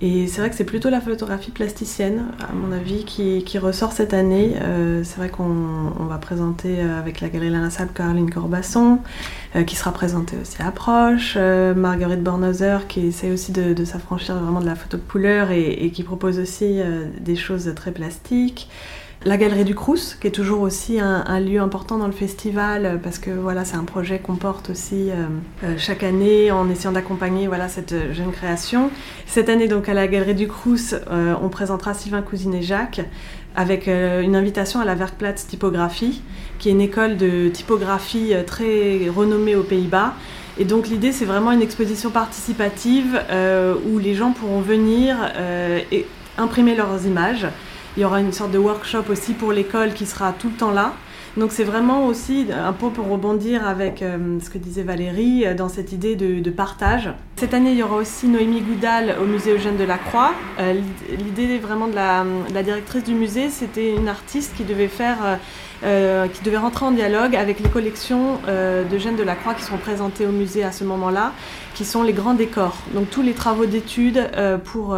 Et 0.00 0.26
c'est 0.26 0.40
vrai 0.40 0.50
que 0.50 0.56
c'est 0.56 0.64
plutôt 0.64 0.88
la 0.90 1.00
photographie 1.00 1.50
plasticienne, 1.52 2.24
à 2.40 2.52
mon 2.52 2.72
avis, 2.72 3.04
qui, 3.04 3.58
ressort 3.58 3.92
cette 3.92 4.14
année. 4.14 4.54
Euh, 4.60 5.04
c'est 5.04 5.16
vrai 5.16 5.28
qu'on 5.28 5.92
va 6.08 6.18
présenter 6.18 6.80
avec 6.80 7.20
la 7.20 7.28
Galerie 7.28 7.50
Lana 7.50 7.68
Caroline 7.94 8.30
Corbasson, 8.30 8.98
qui 9.66 9.76
sera 9.76 9.92
présentée 9.92 10.36
aussi 10.40 10.60
à 10.60 10.68
Approche, 10.68 11.36
Marguerite 11.36 12.22
Bornhauser, 12.22 12.78
qui 12.88 13.06
essaie 13.06 13.30
aussi 13.30 13.52
de, 13.52 13.84
s'affranchir 13.84 14.36
vraiment 14.36 14.60
de 14.60 14.66
la 14.66 14.74
photo 14.74 14.96
de 14.96 15.02
couleur 15.02 15.50
et 15.50 15.90
qui 15.92 16.02
propose 16.02 16.38
aussi 16.40 16.80
des 17.20 17.36
choses 17.36 17.72
très 17.76 17.92
plastiques. 17.92 18.68
La 19.24 19.36
Galerie 19.36 19.64
du 19.64 19.76
Crous, 19.76 20.16
qui 20.20 20.26
est 20.26 20.32
toujours 20.32 20.62
aussi 20.62 20.98
un, 20.98 21.38
lieu 21.38 21.60
important 21.60 21.96
dans 21.96 22.08
le 22.08 22.12
festival, 22.12 22.98
parce 23.04 23.20
que 23.20 23.30
voilà, 23.30 23.64
c'est 23.64 23.76
un 23.76 23.84
projet 23.84 24.18
qu'on 24.18 24.34
porte 24.34 24.70
aussi 24.70 25.10
euh, 25.10 25.26
euh, 25.62 25.74
chaque 25.78 26.02
année 26.02 26.50
en 26.50 26.68
essayant 26.68 26.90
d'accompagner 26.90 27.46
voilà, 27.46 27.68
cette 27.68 27.94
jeune 28.12 28.32
création. 28.32 28.90
Cette 29.26 29.48
année, 29.48 29.68
donc, 29.68 29.88
à 29.88 29.94
la 29.94 30.08
Galerie 30.08 30.34
du 30.34 30.48
Crous, 30.48 30.94
euh, 30.94 31.36
on 31.40 31.50
présentera 31.50 31.94
Sylvain 31.94 32.22
Cousine 32.22 32.52
et 32.54 32.62
Jacques 32.62 33.00
avec 33.54 33.86
une 33.86 34.34
invitation 34.34 34.80
à 34.80 34.86
la 34.86 34.94
Werkplatz 34.94 35.46
Typographie, 35.46 36.22
qui 36.58 36.70
est 36.70 36.72
une 36.72 36.80
école 36.80 37.18
de 37.18 37.50
typographie 37.50 38.32
très 38.46 39.10
renommée 39.14 39.54
aux 39.54 39.62
Pays-Bas. 39.62 40.14
Et 40.58 40.64
donc 40.64 40.88
l'idée, 40.88 41.12
c'est 41.12 41.26
vraiment 41.26 41.52
une 41.52 41.60
exposition 41.60 42.08
participative 42.08 43.20
où 43.86 43.98
les 43.98 44.14
gens 44.14 44.32
pourront 44.32 44.62
venir 44.62 45.16
et 45.92 46.06
imprimer 46.38 46.74
leurs 46.74 47.04
images 47.04 47.46
il 47.96 48.02
y 48.02 48.04
aura 48.04 48.20
une 48.20 48.32
sorte 48.32 48.50
de 48.50 48.58
workshop 48.58 49.04
aussi 49.10 49.34
pour 49.34 49.52
l'école 49.52 49.92
qui 49.92 50.06
sera 50.06 50.32
tout 50.32 50.48
le 50.48 50.54
temps 50.54 50.70
là. 50.70 50.92
Donc 51.36 51.50
c'est 51.50 51.64
vraiment 51.64 52.06
aussi 52.06 52.48
un 52.52 52.74
peu 52.74 52.90
pour 52.90 53.08
rebondir 53.08 53.66
avec 53.66 54.02
euh, 54.02 54.38
ce 54.42 54.50
que 54.50 54.58
disait 54.58 54.82
Valérie 54.82 55.46
euh, 55.46 55.54
dans 55.54 55.70
cette 55.70 55.92
idée 55.92 56.14
de, 56.14 56.50
partage. 56.50 57.08
Cette 57.36 57.54
année, 57.54 57.70
il 57.70 57.78
y 57.78 57.82
aura 57.82 57.96
aussi 57.96 58.28
Noémie 58.28 58.60
Goudal 58.60 59.16
au 59.20 59.24
musée 59.24 59.52
Eugène 59.52 59.78
de 59.78 59.84
la 59.84 59.96
Croix. 59.96 60.34
Euh, 60.60 60.74
l'idée 61.10 61.58
vraiment 61.58 61.88
de 61.88 61.94
la, 61.94 62.62
directrice 62.62 63.04
du 63.04 63.14
musée, 63.14 63.48
c'était 63.48 63.94
une 63.94 64.08
artiste 64.08 64.54
qui 64.56 64.64
devait 64.64 64.88
faire... 64.88 65.38
qui 65.82 66.42
devait 66.44 66.58
rentrer 66.58 66.84
en 66.84 66.92
dialogue 66.92 67.34
avec 67.34 67.58
les 67.58 67.68
collections 67.68 68.38
d'Eugène 68.88 69.16
de 69.16 69.24
la 69.24 69.34
Croix 69.34 69.54
qui 69.54 69.64
sont 69.64 69.78
présentées 69.78 70.26
au 70.26 70.30
musée 70.30 70.62
à 70.62 70.70
ce 70.70 70.84
moment-là, 70.84 71.32
qui 71.74 71.84
sont 71.84 72.02
les 72.02 72.12
grands 72.12 72.34
décors. 72.34 72.76
Donc 72.94 73.10
tous 73.10 73.22
les 73.22 73.32
travaux 73.32 73.66
d'études 73.66 74.30
pour, 74.64 74.96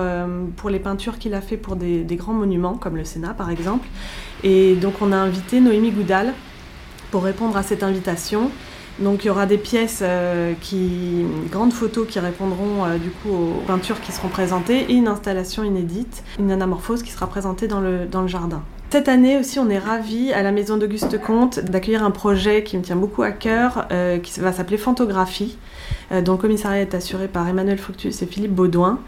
pour 0.57 0.71
les 0.71 0.78
peintures 0.78 1.19
qu'il 1.19 1.35
a 1.35 1.40
fait 1.40 1.57
pour 1.57 1.76
des, 1.76 2.04
grands 2.16 2.33
monuments, 2.33 2.75
comme 2.75 2.97
le 2.97 3.04
Sénat 3.04 3.35
par 3.35 3.50
exemple. 3.50 3.87
Et 4.43 4.75
donc 4.75 4.95
on 5.00 5.12
a 5.12 5.16
invité 5.16 5.61
Noémie 5.61 5.90
Goudal 5.90 6.35
pour 7.11 7.23
répondre 7.23 7.57
à 7.57 7.62
cette 7.62 7.83
invitation. 7.83 8.50
Donc 8.99 9.25
il 9.25 9.28
y 9.28 9.31
aura 9.31 9.47
des 9.47 9.59
pièces, 9.59 10.00
euh, 10.02 10.52
qui, 10.61 11.25
grandes 11.50 11.73
photos 11.73 12.07
qui 12.07 12.21
répondront 12.21 12.85
euh, 12.85 12.99
du 12.99 13.11
coup 13.11 13.31
aux 13.31 13.62
peintures 13.66 14.00
qui 14.00 14.12
seront 14.12 14.28
présentées 14.28 14.87
et 14.88 14.95
une 14.95 15.09
installation 15.09 15.64
inédite, 15.64 16.23
une 16.38 16.52
anamorphose 16.52 17.02
qui 17.02 17.11
sera 17.11 17.26
présentée 17.26 17.66
dans 17.66 17.81
le 17.81 18.26
jardin. 18.26 18.62
Cette 18.94 19.08
année 19.08 19.36
aussi, 19.36 19.58
on 19.58 19.68
est 19.70 19.78
ravis 19.80 20.32
à 20.32 20.44
la 20.44 20.52
Maison 20.52 20.76
d'Auguste 20.76 21.20
Comte 21.20 21.58
d'accueillir 21.58 22.04
un 22.04 22.12
projet 22.12 22.62
qui 22.62 22.78
me 22.78 22.82
tient 22.82 22.94
beaucoup 22.94 23.24
à 23.24 23.32
cœur, 23.32 23.88
euh, 23.90 24.20
qui 24.20 24.38
va 24.38 24.52
s'appeler 24.52 24.78
Phantographie, 24.78 25.58
dont 26.24 26.32
le 26.32 26.38
commissariat 26.38 26.82
est 26.82 26.94
assuré 26.94 27.26
par 27.26 27.48
Emmanuel 27.48 27.78
Fructus 27.78 28.22
et 28.22 28.26
Philippe 28.26 28.52
Baudouin. 28.52 29.00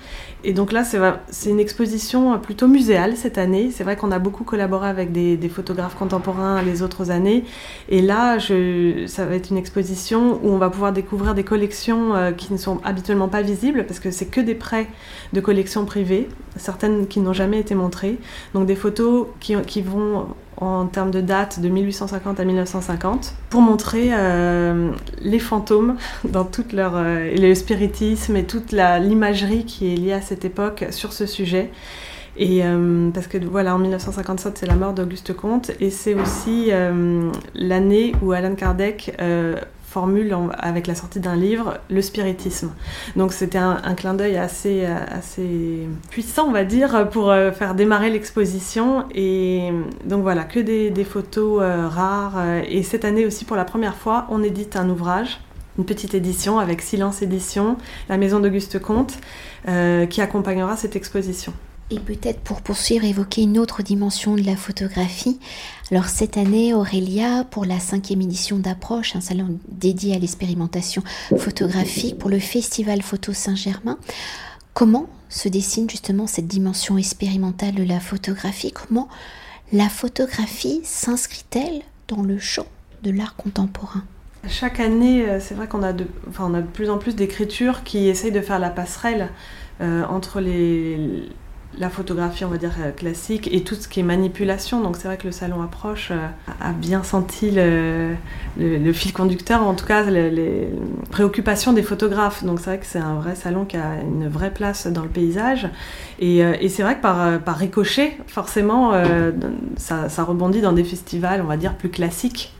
Et 0.44 0.52
donc 0.52 0.70
là, 0.70 0.84
c'est 0.84 1.50
une 1.50 1.58
exposition 1.58 2.38
plutôt 2.38 2.68
muséale 2.68 3.16
cette 3.16 3.36
année. 3.36 3.72
C'est 3.72 3.82
vrai 3.82 3.96
qu'on 3.96 4.12
a 4.12 4.20
beaucoup 4.20 4.44
collaboré 4.44 4.88
avec 4.88 5.10
des, 5.10 5.48
photographes 5.48 5.96
contemporains 5.96 6.62
les 6.62 6.82
autres 6.82 7.10
années. 7.10 7.44
Et 7.88 8.00
là, 8.00 8.38
ça 9.08 9.26
va 9.26 9.34
être 9.34 9.50
une 9.50 9.56
exposition 9.56 10.38
où 10.44 10.50
on 10.50 10.58
va 10.58 10.70
pouvoir 10.70 10.92
découvrir 10.92 11.34
des 11.34 11.42
collections 11.42 12.14
euh, 12.14 12.30
qui 12.30 12.52
ne 12.52 12.58
sont 12.58 12.80
habituellement 12.84 13.26
pas 13.26 13.42
visibles 13.42 13.86
parce 13.86 13.98
que 13.98 14.12
c'est 14.12 14.26
que 14.26 14.40
des 14.40 14.54
prêts 14.54 14.86
de 15.32 15.40
collections 15.40 15.84
privées, 15.84 16.28
certaines 16.56 17.08
qui 17.08 17.18
n'ont 17.18 17.32
jamais 17.32 17.58
été 17.58 17.74
montrées. 17.74 18.16
Donc 18.54 18.66
des 18.66 18.76
photos 18.76 19.26
qui, 19.40 19.56
qui 19.62 19.75
vont 19.83 20.26
en 20.59 20.87
termes 20.87 21.11
de 21.11 21.21
date 21.21 21.61
de 21.61 21.68
1850 21.68 22.40
à 22.40 22.45
1950 22.45 23.35
pour 23.50 23.61
montrer 23.61 24.09
euh, 24.12 24.90
les 25.21 25.38
fantômes 25.38 25.97
dans 26.25 26.45
toute 26.45 26.73
leur 26.73 26.92
euh, 26.97 27.35
le 27.37 27.54
spiritisme 27.54 28.37
et 28.37 28.45
toute 28.45 28.73
l'imagerie 28.73 29.64
qui 29.64 29.92
est 29.92 29.97
liée 29.97 30.12
à 30.12 30.21
cette 30.21 30.45
époque 30.45 30.87
sur 30.90 31.12
ce 31.12 31.26
sujet. 31.26 31.71
Et 32.38 32.62
euh, 32.62 33.11
parce 33.11 33.28
que 33.28 33.38
voilà 33.38 33.75
en 33.75 33.78
1957 33.78 34.59
c'est 34.59 34.66
la 34.66 34.75
mort 34.75 34.92
d'Auguste 34.92 35.35
Comte 35.35 35.71
et 35.80 35.88
c'est 35.90 36.14
aussi 36.14 36.71
l'année 37.54 38.12
où 38.21 38.33
Alan 38.33 38.54
Kardec 38.54 39.16
formule 39.96 40.36
avec 40.58 40.86
la 40.88 40.94
sortie 40.94 41.20
d'un 41.20 41.36
livre, 41.36 41.78
le 41.88 42.02
spiritisme. 42.02 42.70
Donc 43.16 43.32
c'était 43.32 43.56
un, 43.56 43.94
clin 43.94 44.12
d'œil 44.12 44.36
assez, 44.36 44.84
assez 44.84 45.88
puissant, 46.10 46.48
on 46.48 46.52
va 46.52 46.64
dire, 46.64 47.08
pour 47.08 47.30
euh, 47.30 47.50
faire 47.50 47.74
démarrer 47.74 48.10
l'exposition. 48.10 49.06
Et 49.14 49.72
donc 50.04 50.20
voilà, 50.20 50.44
que 50.44 50.60
des, 50.60 51.04
photos 51.04 51.62
euh, 51.62 51.88
rares. 51.88 52.36
Et 52.68 52.82
cette 52.82 53.06
année 53.06 53.24
aussi, 53.24 53.46
pour 53.46 53.56
la 53.56 53.64
première 53.64 53.96
fois, 53.96 54.26
on 54.28 54.42
édite 54.42 54.76
un 54.76 54.90
ouvrage 54.90 55.40
une 55.78 55.84
petite 55.84 56.14
édition 56.14 56.58
avec 56.58 56.80
Silence 56.80 57.20
Édition, 57.20 57.76
la 58.08 58.16
maison 58.16 58.40
d'Auguste 58.40 58.78
Comte, 58.78 59.18
euh, 59.68 60.06
qui 60.06 60.22
accompagnera 60.22 60.74
cette 60.74 60.96
exposition. 60.96 61.52
Et 61.88 62.00
peut-être 62.00 62.40
pour 62.40 62.62
poursuivre, 62.62 63.04
évoquer 63.04 63.42
une 63.42 63.58
autre 63.58 63.84
dimension 63.84 64.34
de 64.34 64.42
la 64.42 64.56
photographie. 64.56 65.38
Alors 65.92 66.06
cette 66.06 66.36
année, 66.36 66.74
Aurélia, 66.74 67.44
pour 67.44 67.64
la 67.64 67.78
cinquième 67.78 68.22
édition 68.22 68.58
d'Approche, 68.58 69.14
un 69.14 69.20
salon 69.20 69.60
dédié 69.68 70.16
à 70.16 70.18
l'expérimentation 70.18 71.04
photographique 71.38 72.18
pour 72.18 72.28
le 72.28 72.40
Festival 72.40 73.02
Photo 73.02 73.32
Saint-Germain, 73.32 73.98
comment 74.74 75.06
se 75.28 75.48
dessine 75.48 75.88
justement 75.88 76.26
cette 76.26 76.48
dimension 76.48 76.98
expérimentale 76.98 77.76
de 77.76 77.84
la 77.84 78.00
photographie? 78.00 78.72
Comment 78.72 79.08
la 79.72 79.88
photographie 79.88 80.80
s'inscrit-elle 80.82 81.82
dans 82.08 82.22
le 82.22 82.40
champ 82.40 82.66
de 83.04 83.12
l'art 83.12 83.36
contemporain? 83.36 84.02
Chaque 84.48 84.80
année, 84.80 85.24
c'est 85.38 85.54
vrai 85.54 85.68
qu'on 85.68 85.84
a 85.84 85.92
de, 85.92 86.08
enfin, 86.28 86.52
a 86.52 86.62
de 86.62 86.66
plus 86.66 86.90
en 86.90 86.98
plus 86.98 87.14
d'écritures 87.14 87.84
qui 87.84 88.08
essayent 88.08 88.32
de 88.32 88.40
faire 88.40 88.58
la 88.58 88.70
passerelle 88.70 89.28
entre 89.80 90.40
les, 90.40 91.28
la 91.78 91.90
photographie, 91.90 92.44
on 92.44 92.49
va 92.49 92.56
dire, 92.56 92.73
euh, 92.80 92.90
classique 92.90 93.49
et 93.52 93.62
tout 93.62 93.75
ce 93.75 93.88
qui 93.88 94.00
est 94.00 94.02
manipulation. 94.02 94.80
Donc 94.80 94.96
c'est 94.96 95.08
vrai 95.08 95.16
que 95.16 95.26
le 95.26 95.32
salon 95.32 95.62
approche 95.62 96.11
euh, 96.11 96.26
a 96.61 96.73
bien 96.73 97.02
senti 97.02 97.50
le, 97.50 98.16
fil 98.92 99.12
conducteur, 99.12 99.62
en 99.62 99.75
tout 99.75 99.85
cas 99.85 100.02
les, 100.04 100.68
préoccupations 101.11 101.73
des 101.73 101.82
photographes. 101.82 102.44
Donc 102.44 102.61
c'est 102.61 102.66
vrai 102.66 102.78
que 102.78 102.87
c'est 102.87 102.99
un 102.99 103.16
vrai 103.16 103.35
salon 103.35 103.64
qui 103.64 103.76
a 103.76 104.00
une 104.00 104.28
vraie 104.28 104.52
place 104.52 104.87
dans 104.87 105.02
le 105.02 105.08
paysage. 105.08 105.68
Et, 106.18 106.42
euh, 106.44 106.54
c'est 106.68 106.82
vrai 106.82 106.96
que 106.96 107.02
par, 107.02 107.56
ricochet, 107.56 108.16
forcément, 108.26 108.92
ça, 109.76 110.08
ça, 110.08 110.25
rebondit 110.25 110.61
dans 110.61 110.73
des 110.73 110.85
festivals, 110.85 111.40
on 111.40 111.46
va 111.46 111.56
dire, 111.56 111.75
plus 111.75 111.88
classiques, 111.88 112.52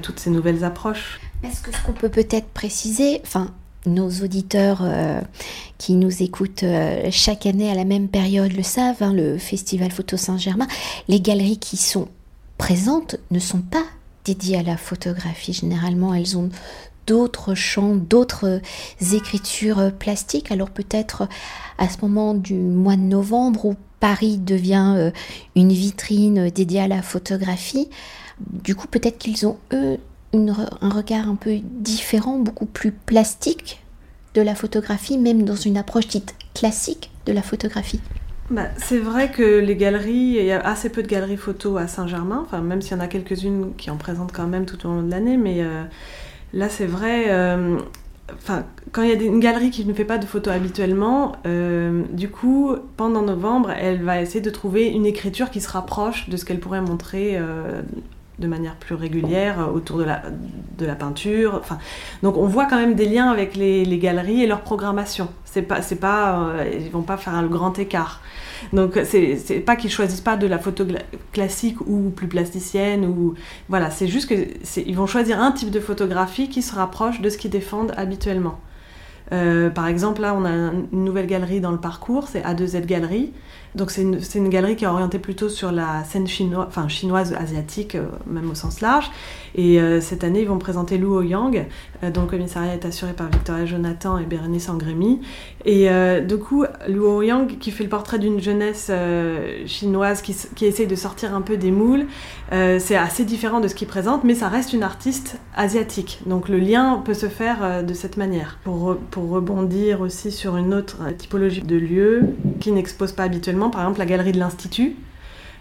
toutes 0.00 0.18
ces 0.18 0.30
nouvelles 0.30 0.64
approches. 0.64 1.20
Est-ce 1.44 1.62
que 1.62 1.72
ce 1.72 1.82
qu'on 1.84 1.92
peut 1.92 2.08
peut-être 2.08 2.48
préciser, 2.48 3.20
enfin, 3.22 3.48
nos 3.86 4.08
auditeurs 4.22 4.80
euh, 4.82 5.20
qui 5.78 5.94
nous 5.94 6.22
écoutent 6.22 6.62
euh, 6.62 7.08
chaque 7.10 7.46
année 7.46 7.70
à 7.70 7.74
la 7.74 7.84
même 7.84 8.08
période 8.08 8.52
le 8.52 8.62
savent, 8.62 9.02
hein, 9.02 9.12
le 9.12 9.38
Festival 9.38 9.90
Photo 9.90 10.16
Saint-Germain, 10.16 10.68
les 11.08 11.20
galeries 11.20 11.58
qui 11.58 11.76
sont 11.76 12.08
présentes 12.58 13.16
ne 13.30 13.38
sont 13.38 13.60
pas 13.60 13.84
dédiées 14.24 14.58
à 14.58 14.62
la 14.62 14.76
photographie. 14.76 15.52
Généralement, 15.52 16.14
elles 16.14 16.36
ont 16.38 16.50
d'autres 17.06 17.54
champs, 17.54 17.96
d'autres 17.96 18.60
écritures 19.12 19.92
plastiques. 19.98 20.52
Alors 20.52 20.70
peut-être 20.70 21.28
à 21.78 21.88
ce 21.88 21.96
moment 22.02 22.34
du 22.34 22.54
mois 22.54 22.96
de 22.96 23.02
novembre 23.02 23.64
où 23.64 23.74
Paris 23.98 24.38
devient 24.38 24.94
euh, 24.96 25.10
une 25.56 25.72
vitrine 25.72 26.50
dédiée 26.50 26.80
à 26.80 26.88
la 26.88 27.02
photographie, 27.02 27.88
du 28.50 28.74
coup 28.74 28.86
peut-être 28.88 29.18
qu'ils 29.18 29.46
ont 29.46 29.58
eux 29.72 29.98
un 30.32 30.88
regard 30.88 31.28
un 31.28 31.34
peu 31.34 31.58
différent, 31.62 32.38
beaucoup 32.38 32.66
plus 32.66 32.92
plastique 32.92 33.82
de 34.34 34.42
la 34.42 34.54
photographie, 34.54 35.18
même 35.18 35.44
dans 35.44 35.56
une 35.56 35.76
approche 35.76 36.08
dite 36.08 36.34
classique 36.54 37.10
de 37.26 37.32
la 37.32 37.42
photographie. 37.42 38.00
Bah, 38.50 38.68
c'est 38.76 38.98
vrai 38.98 39.30
que 39.30 39.60
les 39.60 39.76
galeries, 39.76 40.36
il 40.38 40.44
y 40.44 40.52
a 40.52 40.60
assez 40.60 40.90
peu 40.90 41.02
de 41.02 41.08
galeries 41.08 41.36
photo 41.36 41.76
à 41.76 41.86
Saint-Germain, 41.86 42.42
enfin, 42.44 42.60
même 42.60 42.82
s'il 42.82 42.96
y 42.96 43.00
en 43.00 43.00
a 43.00 43.08
quelques-unes 43.08 43.72
qui 43.76 43.90
en 43.90 43.96
présentent 43.96 44.32
quand 44.32 44.46
même 44.46 44.66
tout 44.66 44.86
au 44.86 44.90
long 44.90 45.02
de 45.02 45.10
l'année, 45.10 45.36
mais 45.36 45.62
euh, 45.62 45.84
là 46.52 46.68
c'est 46.68 46.86
vrai, 46.86 47.26
euh, 47.28 47.78
quand 48.90 49.02
il 49.02 49.08
y 49.08 49.12
a 49.12 49.22
une 49.22 49.40
galerie 49.40 49.70
qui 49.70 49.84
ne 49.84 49.94
fait 49.94 50.04
pas 50.04 50.18
de 50.18 50.26
photos 50.26 50.52
habituellement, 50.52 51.36
euh, 51.46 52.02
du 52.12 52.28
coup, 52.28 52.74
pendant 52.96 53.22
novembre, 53.22 53.70
elle 53.70 54.02
va 54.02 54.20
essayer 54.20 54.40
de 54.40 54.50
trouver 54.50 54.88
une 54.88 55.06
écriture 55.06 55.50
qui 55.50 55.60
se 55.60 55.70
rapproche 55.70 56.28
de 56.28 56.36
ce 56.36 56.44
qu'elle 56.44 56.60
pourrait 56.60 56.82
montrer 56.82 57.38
de 58.42 58.48
manière 58.48 58.76
plus 58.76 58.94
régulière 58.94 59.60
euh, 59.60 59.72
autour 59.72 59.98
de 59.98 60.04
la, 60.04 60.22
de 60.78 60.84
la 60.84 60.94
peinture. 60.94 61.54
Enfin, 61.58 61.78
donc 62.22 62.36
on 62.36 62.46
voit 62.46 62.66
quand 62.66 62.76
même 62.76 62.94
des 62.94 63.06
liens 63.06 63.30
avec 63.30 63.56
les, 63.56 63.98
galeries 63.98 64.42
et 64.42 64.46
leur 64.46 64.60
programmation. 64.60 65.28
C'est 65.44 65.62
pas, 65.62 65.80
c'est 65.80 65.96
pas, 65.96 66.40
euh, 66.40 66.70
ils 66.78 66.90
vont 66.90 67.02
pas 67.02 67.16
faire 67.16 67.34
un 67.34 67.46
grand 67.46 67.78
écart. 67.78 68.20
Donc 68.72 68.98
c'est 69.04 69.62
pas 69.64 69.76
qu'ils 69.76 69.90
choisissent 69.90 70.20
pas 70.20 70.36
de 70.36 70.46
la 70.46 70.58
photo 70.58 70.84
classique 71.32 71.80
ou 71.86 72.10
plus 72.10 72.28
plasticienne 72.28 73.04
ou 73.04 73.34
voilà, 73.68 73.90
c'est 73.90 74.06
juste 74.06 74.28
que 74.28 74.34
ils 74.78 74.96
vont 74.96 75.06
choisir 75.06 75.40
un 75.40 75.50
type 75.50 75.70
de 75.70 75.80
photographie 75.80 76.48
qui 76.48 76.62
se 76.62 76.74
rapproche 76.74 77.20
de 77.20 77.28
ce 77.28 77.38
qu'ils 77.38 77.50
défendent 77.50 77.92
habituellement. 77.96 78.60
Euh, 79.32 79.70
par 79.70 79.86
exemple, 79.86 80.20
là, 80.20 80.34
on 80.34 80.44
a 80.44 80.50
une 80.50 81.04
nouvelle 81.04 81.26
galerie 81.26 81.60
dans 81.60 81.70
le 81.70 81.78
parcours, 81.78 82.28
c'est 82.28 82.42
A2Z 82.42 82.84
Galerie. 82.86 83.32
Donc 83.74 83.90
c'est 83.90 84.02
une, 84.02 84.48
galerie 84.50 84.76
qui 84.76 84.84
est 84.84 84.88
orientée 84.88 85.18
plutôt 85.18 85.48
sur 85.48 85.72
la 85.72 86.04
scène 86.04 86.26
chinoise, 86.26 86.66
enfin, 86.68 86.88
chinoise 86.88 87.32
asiatique, 87.32 87.94
euh, 87.94 88.04
même 88.26 88.50
au 88.50 88.54
sens 88.54 88.82
large. 88.82 89.10
Et 89.54 89.80
euh, 89.80 90.00
cette 90.00 90.24
année, 90.24 90.42
ils 90.42 90.48
vont 90.48 90.58
présenter 90.58 90.98
Lu 90.98 91.06
Ouyang, 91.06 91.66
euh, 92.02 92.10
dont 92.10 92.22
le 92.22 92.26
commissariat 92.26 92.74
est 92.74 92.84
assuré 92.84 93.14
par 93.14 93.30
Victoria 93.30 93.64
Jonathan 93.64 94.18
et 94.18 94.24
Bérénice 94.24 94.68
Angrémy. 94.68 95.20
Et 95.64 95.88
du 96.26 96.38
coup, 96.38 96.64
Lu 96.88 97.00
Ouyang, 97.00 97.46
qui 97.46 97.70
fait 97.70 97.84
le 97.84 97.90
portrait 97.90 98.18
d'une 98.18 98.40
jeunesse 98.40 98.90
chinoise 99.66 100.20
qui, 100.22 100.34
qui, 100.56 100.66
essaie 100.66 100.86
de 100.86 100.96
sortir 100.96 101.34
un 101.34 101.40
peu 101.40 101.56
des 101.56 101.70
moules, 101.70 102.06
c'est 102.50 102.96
assez 102.96 103.24
différent 103.24 103.60
de 103.60 103.68
ce 103.68 103.76
qu'il 103.76 103.86
présente, 103.86 104.24
mais 104.24 104.34
ça 104.34 104.48
reste 104.48 104.72
une 104.72 104.82
artiste 104.82 105.38
asiatique. 105.54 106.20
Donc 106.26 106.48
le 106.48 106.58
lien 106.58 107.00
peut 107.04 107.14
se 107.14 107.28
faire 107.28 107.84
de 107.84 107.94
cette 107.94 108.16
manière. 108.16 108.58
Pour, 108.64 108.96
pour 109.12 109.28
rebondir 109.28 110.00
aussi 110.00 110.32
sur 110.32 110.56
une 110.56 110.74
autre 110.74 110.98
typologie 111.16 111.62
de 111.62 111.76
lieu 111.76 112.22
qui 112.58 112.72
n'expose 112.72 113.12
pas 113.12 113.22
habituellement, 113.22 113.61
par 113.70 113.82
exemple 113.82 113.98
la 113.98 114.06
galerie 114.06 114.32
de 114.32 114.38
l'Institut, 114.38 114.96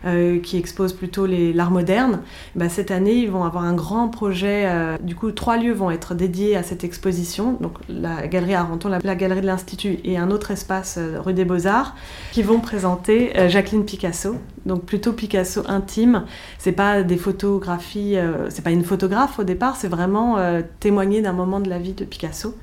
euh, 0.04 0.40
qui 0.40 0.58
expose 0.58 0.94
plutôt 0.94 1.28
l'art 1.28 1.70
moderne, 1.70 2.22
bah, 2.56 2.70
cette 2.70 2.90
année, 2.90 3.14
ils 3.18 3.30
vont 3.30 3.44
avoir 3.44 3.66
un 3.66 3.76
grand 3.76 4.08
projet. 4.08 4.64
Euh, 4.66 4.98
du 4.98 5.14
coup, 5.14 5.32
trois 5.32 5.58
lieux 5.58 5.74
vont 5.74 5.92
être 5.92 6.16
dédiés 6.16 6.56
à 6.56 6.64
cette 6.64 6.84
exposition. 6.84 7.56
Donc, 7.62 7.74
la 7.88 8.26
galerie 8.26 8.56
Arenton, 8.56 8.90
la, 8.90 8.98
la 8.98 9.16
galerie 9.16 9.42
de 9.42 9.46
l'Institut 9.46 10.00
et 10.04 10.18
un 10.18 10.32
autre 10.32 10.50
espace 10.50 10.96
euh, 10.98 11.22
rue 11.22 11.34
des 11.34 11.46
Beaux-Arts, 11.46 11.96
qui 12.32 12.42
vont 12.42 12.60
présenter 12.60 13.32
Jacqueline 13.48 13.86
Picasso. 13.86 14.38
Donc, 14.66 14.86
plutôt 14.86 15.14
Picasso 15.14 15.62
intime. 15.68 16.24
C'est 16.58 16.72
pas 16.72 17.04
des 17.04 17.18
photographies, 17.18 18.16
c'est 18.50 18.64
pas 18.64 18.72
une 18.72 18.84
photographe 18.84 19.38
au 19.38 19.44
départ, 19.44 19.76
c'est 19.76 19.88
vraiment 19.88 20.38
témoigner 20.80 21.22
d'un 21.22 21.34
moment 21.34 21.60
de 21.60 21.70
la 21.70 21.78
vie 21.78 21.94
de 21.94 22.06
Picasso. 22.06 22.56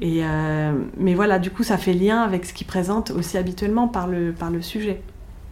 Et, 0.00 0.22
mais 0.96 1.14
voilà, 1.14 1.38
du 1.38 1.50
coup, 1.50 1.64
ça 1.64 1.76
fait 1.76 1.92
lien 1.92 2.22
avec 2.22 2.44
ce 2.44 2.52
qu'il 2.52 2.66
présente 2.66 3.10
aussi 3.10 3.36
habituellement 3.36 3.88
par 3.88 4.06
le, 4.06 4.32
par 4.32 4.50
le 4.50 4.62
sujet 4.62 5.02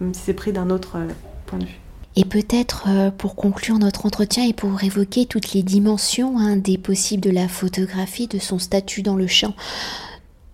même 0.00 0.14
si 0.14 0.22
c'est 0.22 0.34
pris 0.34 0.52
d'un 0.52 0.70
autre 0.70 0.96
euh, 0.96 1.08
point 1.46 1.58
de 1.58 1.64
vue. 1.64 1.80
Et 2.16 2.24
peut-être 2.24 2.86
euh, 2.88 3.10
pour 3.10 3.36
conclure 3.36 3.78
notre 3.78 4.06
entretien 4.06 4.44
et 4.44 4.52
pour 4.52 4.82
évoquer 4.82 5.26
toutes 5.26 5.52
les 5.52 5.62
dimensions 5.62 6.38
hein, 6.38 6.56
des 6.56 6.78
possibles 6.78 7.22
de 7.22 7.30
la 7.30 7.48
photographie, 7.48 8.26
de 8.26 8.38
son 8.38 8.58
statut 8.58 9.02
dans 9.02 9.16
le 9.16 9.26
champ 9.26 9.54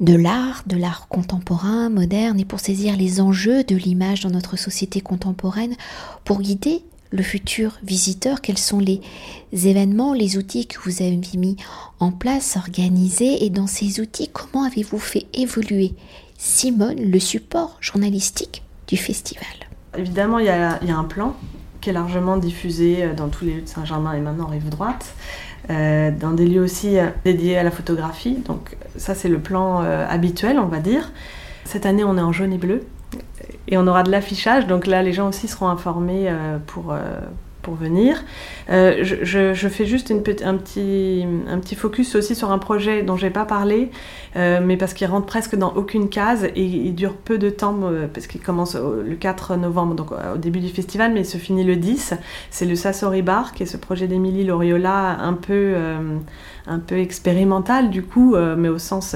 de 0.00 0.14
l'art, 0.16 0.64
de 0.66 0.76
l'art 0.76 1.06
contemporain, 1.06 1.88
moderne, 1.88 2.40
et 2.40 2.44
pour 2.44 2.58
saisir 2.58 2.96
les 2.96 3.20
enjeux 3.20 3.62
de 3.62 3.76
l'image 3.76 4.22
dans 4.22 4.30
notre 4.30 4.56
société 4.56 5.00
contemporaine, 5.00 5.76
pour 6.24 6.40
guider 6.40 6.82
le 7.12 7.22
futur 7.22 7.78
visiteur, 7.84 8.40
quels 8.40 8.58
sont 8.58 8.78
les 8.78 9.00
événements, 9.52 10.14
les 10.14 10.36
outils 10.36 10.66
que 10.66 10.78
vous 10.84 11.02
avez 11.02 11.16
mis 11.36 11.56
en 12.00 12.10
place, 12.10 12.56
organisés, 12.56 13.44
et 13.44 13.50
dans 13.50 13.66
ces 13.66 14.00
outils, 14.00 14.28
comment 14.32 14.64
avez-vous 14.64 14.98
fait 14.98 15.26
évoluer, 15.34 15.94
Simone, 16.36 16.98
le 16.98 17.20
support 17.20 17.76
journalistique 17.80 18.62
festival? 18.96 19.46
Évidemment, 19.96 20.38
il 20.38 20.46
y, 20.46 20.48
a, 20.48 20.78
un 20.80 21.04
plan 21.04 21.36
qui 21.80 21.90
est 21.90 21.92
largement 21.92 22.36
diffusé 22.36 23.04
euh, 23.04 23.14
dans 23.14 23.28
tous 23.28 23.44
les 23.44 23.54
lieux 23.54 23.62
de 23.62 23.68
Saint-Germain 23.68 24.14
et 24.14 24.20
maintenant 24.20 24.46
rive 24.46 24.68
droite, 24.68 25.14
euh, 25.70 26.10
dans 26.10 26.32
des 26.32 26.46
lieux 26.46 26.62
aussi 26.62 26.98
euh, 26.98 27.08
dédiés 27.24 27.58
à 27.58 27.62
la 27.62 27.70
photographie. 27.70 28.36
Donc 28.46 28.76
ça, 28.96 29.14
c'est 29.14 29.28
le 29.28 29.38
plan 29.38 29.80
habituel, 29.80 30.58
on 30.58 30.66
va 30.66 30.78
dire. 30.78 31.12
Cette 31.64 31.86
année, 31.86 32.04
on 32.04 32.16
est 32.16 32.22
en 32.22 32.32
jaune 32.32 32.52
et 32.52 32.58
bleu 32.58 32.84
et 33.68 33.78
on 33.78 33.86
aura 33.86 34.02
de 34.02 34.10
l'affichage. 34.10 34.66
Donc 34.66 34.86
là, 34.86 35.02
les 35.02 35.12
gens 35.12 35.28
aussi 35.28 35.48
seront 35.48 35.68
informés 35.68 36.32
pour 36.66 36.94
pour 37.62 37.74
venir. 37.74 38.22
Euh, 38.70 39.02
je, 39.02 39.68
fais 39.68 39.86
juste 39.86 40.10
une 40.10 40.22
un, 40.44 40.56
petit, 40.56 41.24
un 41.48 41.58
petit 41.58 41.74
focus 41.74 42.14
aussi 42.16 42.34
sur 42.34 42.50
un 42.50 42.58
projet 42.58 43.02
dont 43.02 43.16
j'ai 43.16 43.30
pas 43.30 43.44
parlé, 43.44 43.90
euh, 44.36 44.60
mais 44.62 44.76
parce 44.76 44.92
qu'il 44.92 45.06
rentre 45.06 45.26
presque 45.26 45.56
dans 45.56 45.72
aucune 45.74 46.08
case 46.08 46.44
et 46.44 46.62
il 46.62 46.94
dure 46.94 47.16
peu 47.16 47.38
de 47.38 47.48
temps, 47.48 47.78
euh, 47.84 48.06
parce 48.12 48.26
qu'il 48.26 48.40
commence 48.40 48.74
le 48.74 49.14
4 49.14 49.56
novembre, 49.56 49.94
donc 49.94 50.10
au 50.12 50.38
début 50.38 50.60
du 50.60 50.68
festival, 50.68 51.12
mais 51.12 51.20
il 51.20 51.26
se 51.26 51.38
finit 51.38 51.64
le 51.64 51.76
10. 51.76 52.14
C'est 52.50 52.66
le 52.66 52.74
Sassori 52.74 53.22
Bar, 53.22 53.52
qui 53.52 53.62
est 53.62 53.66
ce 53.66 53.76
projet 53.76 54.06
d'Emilie 54.06 54.44
Loriola 54.44 55.18
un 55.20 55.34
peu, 55.34 55.74
un 56.66 56.78
peu 56.78 56.98
expérimental 56.98 57.90
du 57.90 58.02
coup, 58.02 58.36
mais 58.56 58.68
au 58.68 58.78
sens 58.78 59.14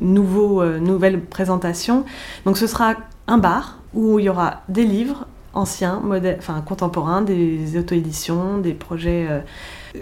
nouveau, 0.00 0.64
nouvelle 0.64 1.20
présentation. 1.20 2.04
Donc 2.44 2.56
ce 2.56 2.66
sera 2.66 2.96
un 3.28 3.38
bar 3.38 3.78
où 3.94 4.18
il 4.18 4.26
y 4.26 4.28
aura 4.28 4.62
des 4.68 4.84
livres, 4.84 5.26
anciens, 5.56 6.02
enfin 6.38 6.60
contemporains, 6.60 7.22
des 7.22 7.78
auto-éditions, 7.78 8.58
des 8.58 8.74
projets 8.74 9.26
euh, 9.28 9.40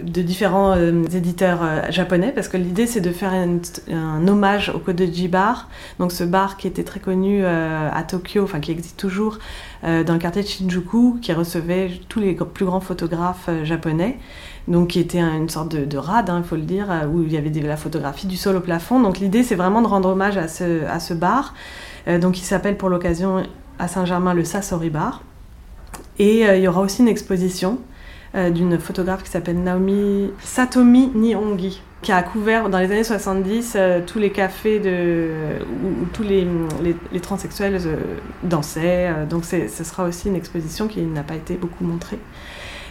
de 0.03 0.21
différents 0.21 0.73
euh, 0.75 1.05
éditeurs 1.13 1.59
euh, 1.63 1.81
japonais, 1.89 2.33
parce 2.35 2.49
que 2.49 2.57
l'idée 2.57 2.85
c'est 2.85 2.99
de 2.99 3.11
faire 3.11 3.31
un 3.33 4.27
hommage 4.27 4.69
au 4.75 4.79
Kodoji 4.79 5.29
Bar, 5.29 5.69
donc 5.97 6.11
ce 6.11 6.25
bar 6.25 6.57
qui 6.57 6.67
était 6.67 6.83
très 6.83 6.99
connu 6.99 7.45
à 7.45 8.03
Tokyo, 8.03 8.43
enfin 8.43 8.59
qui 8.59 8.71
existe 8.71 8.99
toujours, 8.99 9.39
dans 9.83 10.13
le 10.13 10.19
quartier 10.19 10.43
de 10.43 10.47
Shinjuku, 10.47 11.19
qui 11.21 11.31
recevait 11.31 12.01
tous 12.09 12.19
les 12.19 12.33
plus 12.33 12.65
grands 12.65 12.81
photographes 12.81 13.49
japonais. 13.63 14.19
Donc 14.67 14.89
qui 14.89 14.99
était 14.99 15.19
une 15.19 15.47
sorte 15.47 15.75
de, 15.75 15.97
rade, 15.97 16.29
hein, 16.31 16.41
il 16.43 16.47
faut 16.47 16.55
le 16.55 16.63
dire, 16.63 16.87
où 17.13 17.21
il 17.21 17.31
y 17.31 17.37
avait 17.37 17.51
de 17.51 17.65
la 17.65 17.77
photographie 17.77 18.25
du 18.25 18.35
sol 18.35 18.55
au 18.55 18.61
plafond. 18.61 18.99
Donc 18.99 19.19
l'idée, 19.19 19.43
c'est 19.43 19.55
vraiment 19.55 19.83
de 19.83 19.87
rendre 19.87 20.09
hommage 20.09 20.37
à 20.37 20.47
ce 20.47 21.13
bar, 21.13 21.53
donc 22.07 22.39
il 22.39 22.43
s'appelle 22.43 22.77
pour 22.77 22.89
l'occasion 22.89 23.43
à 23.79 23.87
Saint-Germain 23.87 24.33
le 24.33 24.43
Sasori 24.43 24.89
Bar. 24.89 25.23
Et 26.19 26.47
euh, 26.47 26.57
il 26.57 26.63
y 26.63 26.67
aura 26.67 26.81
aussi 26.81 27.01
une 27.01 27.07
exposition 27.07 27.79
euh, 28.35 28.49
d'une 28.49 28.79
photographe 28.79 29.23
qui 29.23 29.29
s'appelle 29.29 29.61
Naomi 29.61 30.31
Satomi 30.39 31.11
Nihongi, 31.13 31.81
qui 32.01 32.11
a 32.11 32.21
couvert 32.23 32.69
dans 32.69 32.79
les 32.79 32.91
années 32.91 33.03
70 33.03 33.73
euh, 33.75 34.01
tous 34.05 34.19
les 34.19 34.31
cafés 34.31 34.79
où, 34.79 36.05
tous 36.13 36.23
les, 36.23 36.47
les, 37.11 37.19
transsexuels 37.19 37.81
dansaient. 38.43 39.09
donc 39.29 39.45
ce 39.45 39.83
sera 39.83 40.05
aussi 40.05 40.29
une 40.29 40.35
exposition 40.35 40.87
qui 40.87 41.01
n'a 41.01 41.23
pas 41.23 41.35
été 41.35 41.55
beaucoup 41.55 41.83
montrée. 41.83 42.19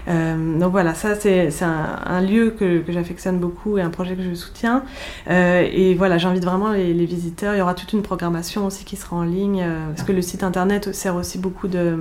Euh, 0.08 0.58
donc 0.58 0.72
voilà, 0.72 0.94
ça 0.94 1.14
c'est 1.14 1.50
un, 1.62 2.20
lieu 2.20 2.50
que, 2.50 2.82
j'affectionne 2.88 3.38
beaucoup 3.38 3.78
et 3.78 3.82
un 3.82 3.90
projet 3.90 4.16
que 4.16 4.22
je 4.22 4.34
soutiens. 4.34 4.84
Euh, 5.30 5.66
et 5.70 5.94
voilà, 5.94 6.18
j'invite 6.18 6.44
vraiment 6.44 6.72
les, 6.72 7.06
visiteurs. 7.06 7.54
Il 7.54 7.58
y 7.58 7.62
aura 7.62 7.74
toute 7.74 7.92
une 7.92 8.02
programmation 8.02 8.66
aussi 8.66 8.84
qui 8.84 8.96
sera 8.96 9.16
en 9.16 9.24
ligne, 9.24 9.62
euh, 9.62 9.88
parce 9.88 10.02
que 10.02 10.12
le 10.12 10.22
site 10.22 10.42
internet 10.42 10.94
sert 10.94 11.16
aussi 11.16 11.38
beaucoup 11.38 11.68
de, 11.68 11.98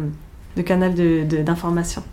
de 0.56 0.62
canal 0.62 0.94
d'information. 0.94 2.04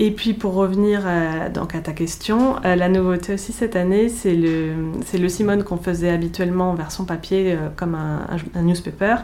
Et 0.00 0.12
puis 0.12 0.32
pour 0.32 0.54
revenir 0.54 1.02
euh, 1.04 1.48
donc 1.48 1.74
à 1.74 1.80
ta 1.80 1.92
question, 1.92 2.54
euh, 2.64 2.76
la 2.76 2.88
nouveauté 2.88 3.34
aussi 3.34 3.52
cette 3.52 3.74
année, 3.74 4.08
c'est 4.08 4.36
le, 4.36 4.92
le 5.12 5.28
Simone 5.28 5.64
qu'on 5.64 5.76
faisait 5.76 6.10
habituellement 6.10 6.70
en 6.70 6.74
version 6.74 7.04
papier 7.04 7.52
euh, 7.52 7.68
comme 7.74 7.96
un, 7.96 8.62
newspaper, 8.62 9.16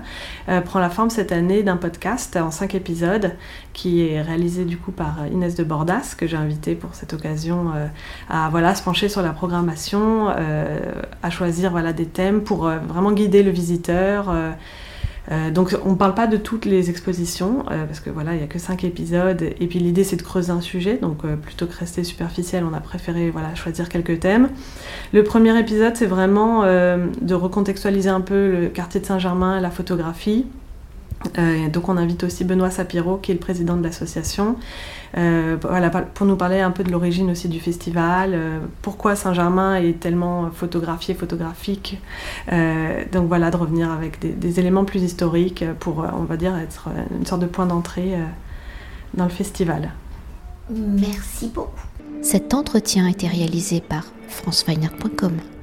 prend 0.64 0.80
la 0.80 0.90
forme 0.90 1.10
cette 1.10 1.30
année 1.30 1.62
d'un 1.62 1.76
podcast 1.76 2.36
en 2.36 2.50
cinq 2.50 2.74
épisodes 2.74 3.36
qui 3.72 4.08
est 4.08 4.20
réalisé 4.20 4.64
du 4.64 4.76
coup 4.76 4.90
par 4.90 5.26
Inès 5.30 5.54
de 5.54 5.62
Bordas 5.62 6.16
que 6.18 6.26
j'ai 6.26 6.36
invité 6.36 6.74
pour 6.74 6.94
cette 6.94 7.12
occasion 7.12 7.72
à 8.28 8.48
voilà 8.50 8.74
se 8.74 8.82
pencher 8.82 9.08
sur 9.08 9.22
la 9.22 9.30
programmation, 9.30 10.28
à 10.28 11.30
choisir 11.30 11.70
voilà 11.70 11.92
des 11.92 12.06
thèmes 12.06 12.42
pour 12.42 12.68
vraiment 12.68 13.12
guider 13.12 13.42
le 13.42 13.50
visiteur. 13.50 14.32
Euh, 15.30 15.50
donc 15.50 15.76
on 15.84 15.92
ne 15.92 15.96
parle 15.96 16.14
pas 16.14 16.26
de 16.26 16.36
toutes 16.36 16.64
les 16.64 16.90
expositions, 16.90 17.64
euh, 17.70 17.84
parce 17.86 18.00
que 18.00 18.10
voilà, 18.10 18.34
il 18.34 18.38
n'y 18.38 18.44
a 18.44 18.46
que 18.46 18.58
cinq 18.58 18.84
épisodes, 18.84 19.42
et 19.42 19.66
puis 19.66 19.78
l'idée 19.78 20.04
c'est 20.04 20.16
de 20.16 20.22
creuser 20.22 20.50
un 20.50 20.60
sujet, 20.60 20.96
donc 20.96 21.24
euh, 21.24 21.36
plutôt 21.36 21.66
que 21.66 21.76
rester 21.76 22.04
superficiel, 22.04 22.64
on 22.70 22.74
a 22.74 22.80
préféré 22.80 23.30
voilà, 23.30 23.54
choisir 23.54 23.88
quelques 23.88 24.20
thèmes. 24.20 24.50
Le 25.12 25.24
premier 25.24 25.58
épisode 25.58 25.96
c'est 25.96 26.06
vraiment 26.06 26.64
de 26.64 27.34
recontextualiser 27.34 28.10
un 28.10 28.20
peu 28.20 28.50
le 28.50 28.68
quartier 28.68 29.00
de 29.00 29.06
Saint-Germain, 29.06 29.60
la 29.60 29.70
photographie, 29.70 30.46
euh, 31.38 31.68
donc 31.68 31.88
on 31.88 31.96
invite 31.96 32.24
aussi 32.24 32.44
Benoît 32.44 32.70
Sapiro, 32.70 33.16
qui 33.16 33.30
est 33.30 33.34
le 33.34 33.40
président 33.40 33.76
de 33.76 33.82
l'association, 33.82 34.56
euh, 35.16 35.56
voilà, 35.60 35.90
pour 35.90 36.26
nous 36.26 36.36
parler 36.36 36.60
un 36.60 36.70
peu 36.70 36.84
de 36.84 36.90
l'origine 36.90 37.30
aussi 37.30 37.48
du 37.48 37.60
festival, 37.60 38.32
euh, 38.34 38.58
pourquoi 38.82 39.16
Saint-Germain 39.16 39.76
est 39.76 40.00
tellement 40.00 40.50
photographié, 40.50 41.14
photographique. 41.14 42.00
donc 43.12 43.28
voilà, 43.28 43.50
de 43.50 43.56
revenir 43.56 43.90
avec 43.90 44.18
des, 44.20 44.60
éléments 44.60 44.84
plus 44.84 45.02
historiques 45.02 45.64
pour, 45.80 45.98
on 45.98 46.24
va 46.24 46.36
dire, 46.36 46.56
être 46.56 46.88
une 47.16 47.26
sorte 47.26 47.40
de 47.42 47.46
point 47.46 47.66
d'entrée 47.66 48.14
dans 49.14 49.24
le 49.24 49.30
festival. 49.30 49.90
Merci 50.70 51.48
beaucoup. 51.48 51.86
Cet 52.22 52.54
entretien 52.54 53.06
a 53.06 53.10
été 53.10 53.26
réalisé 53.26 53.80
par 53.80 54.04
franceweiner.com. 54.28 55.53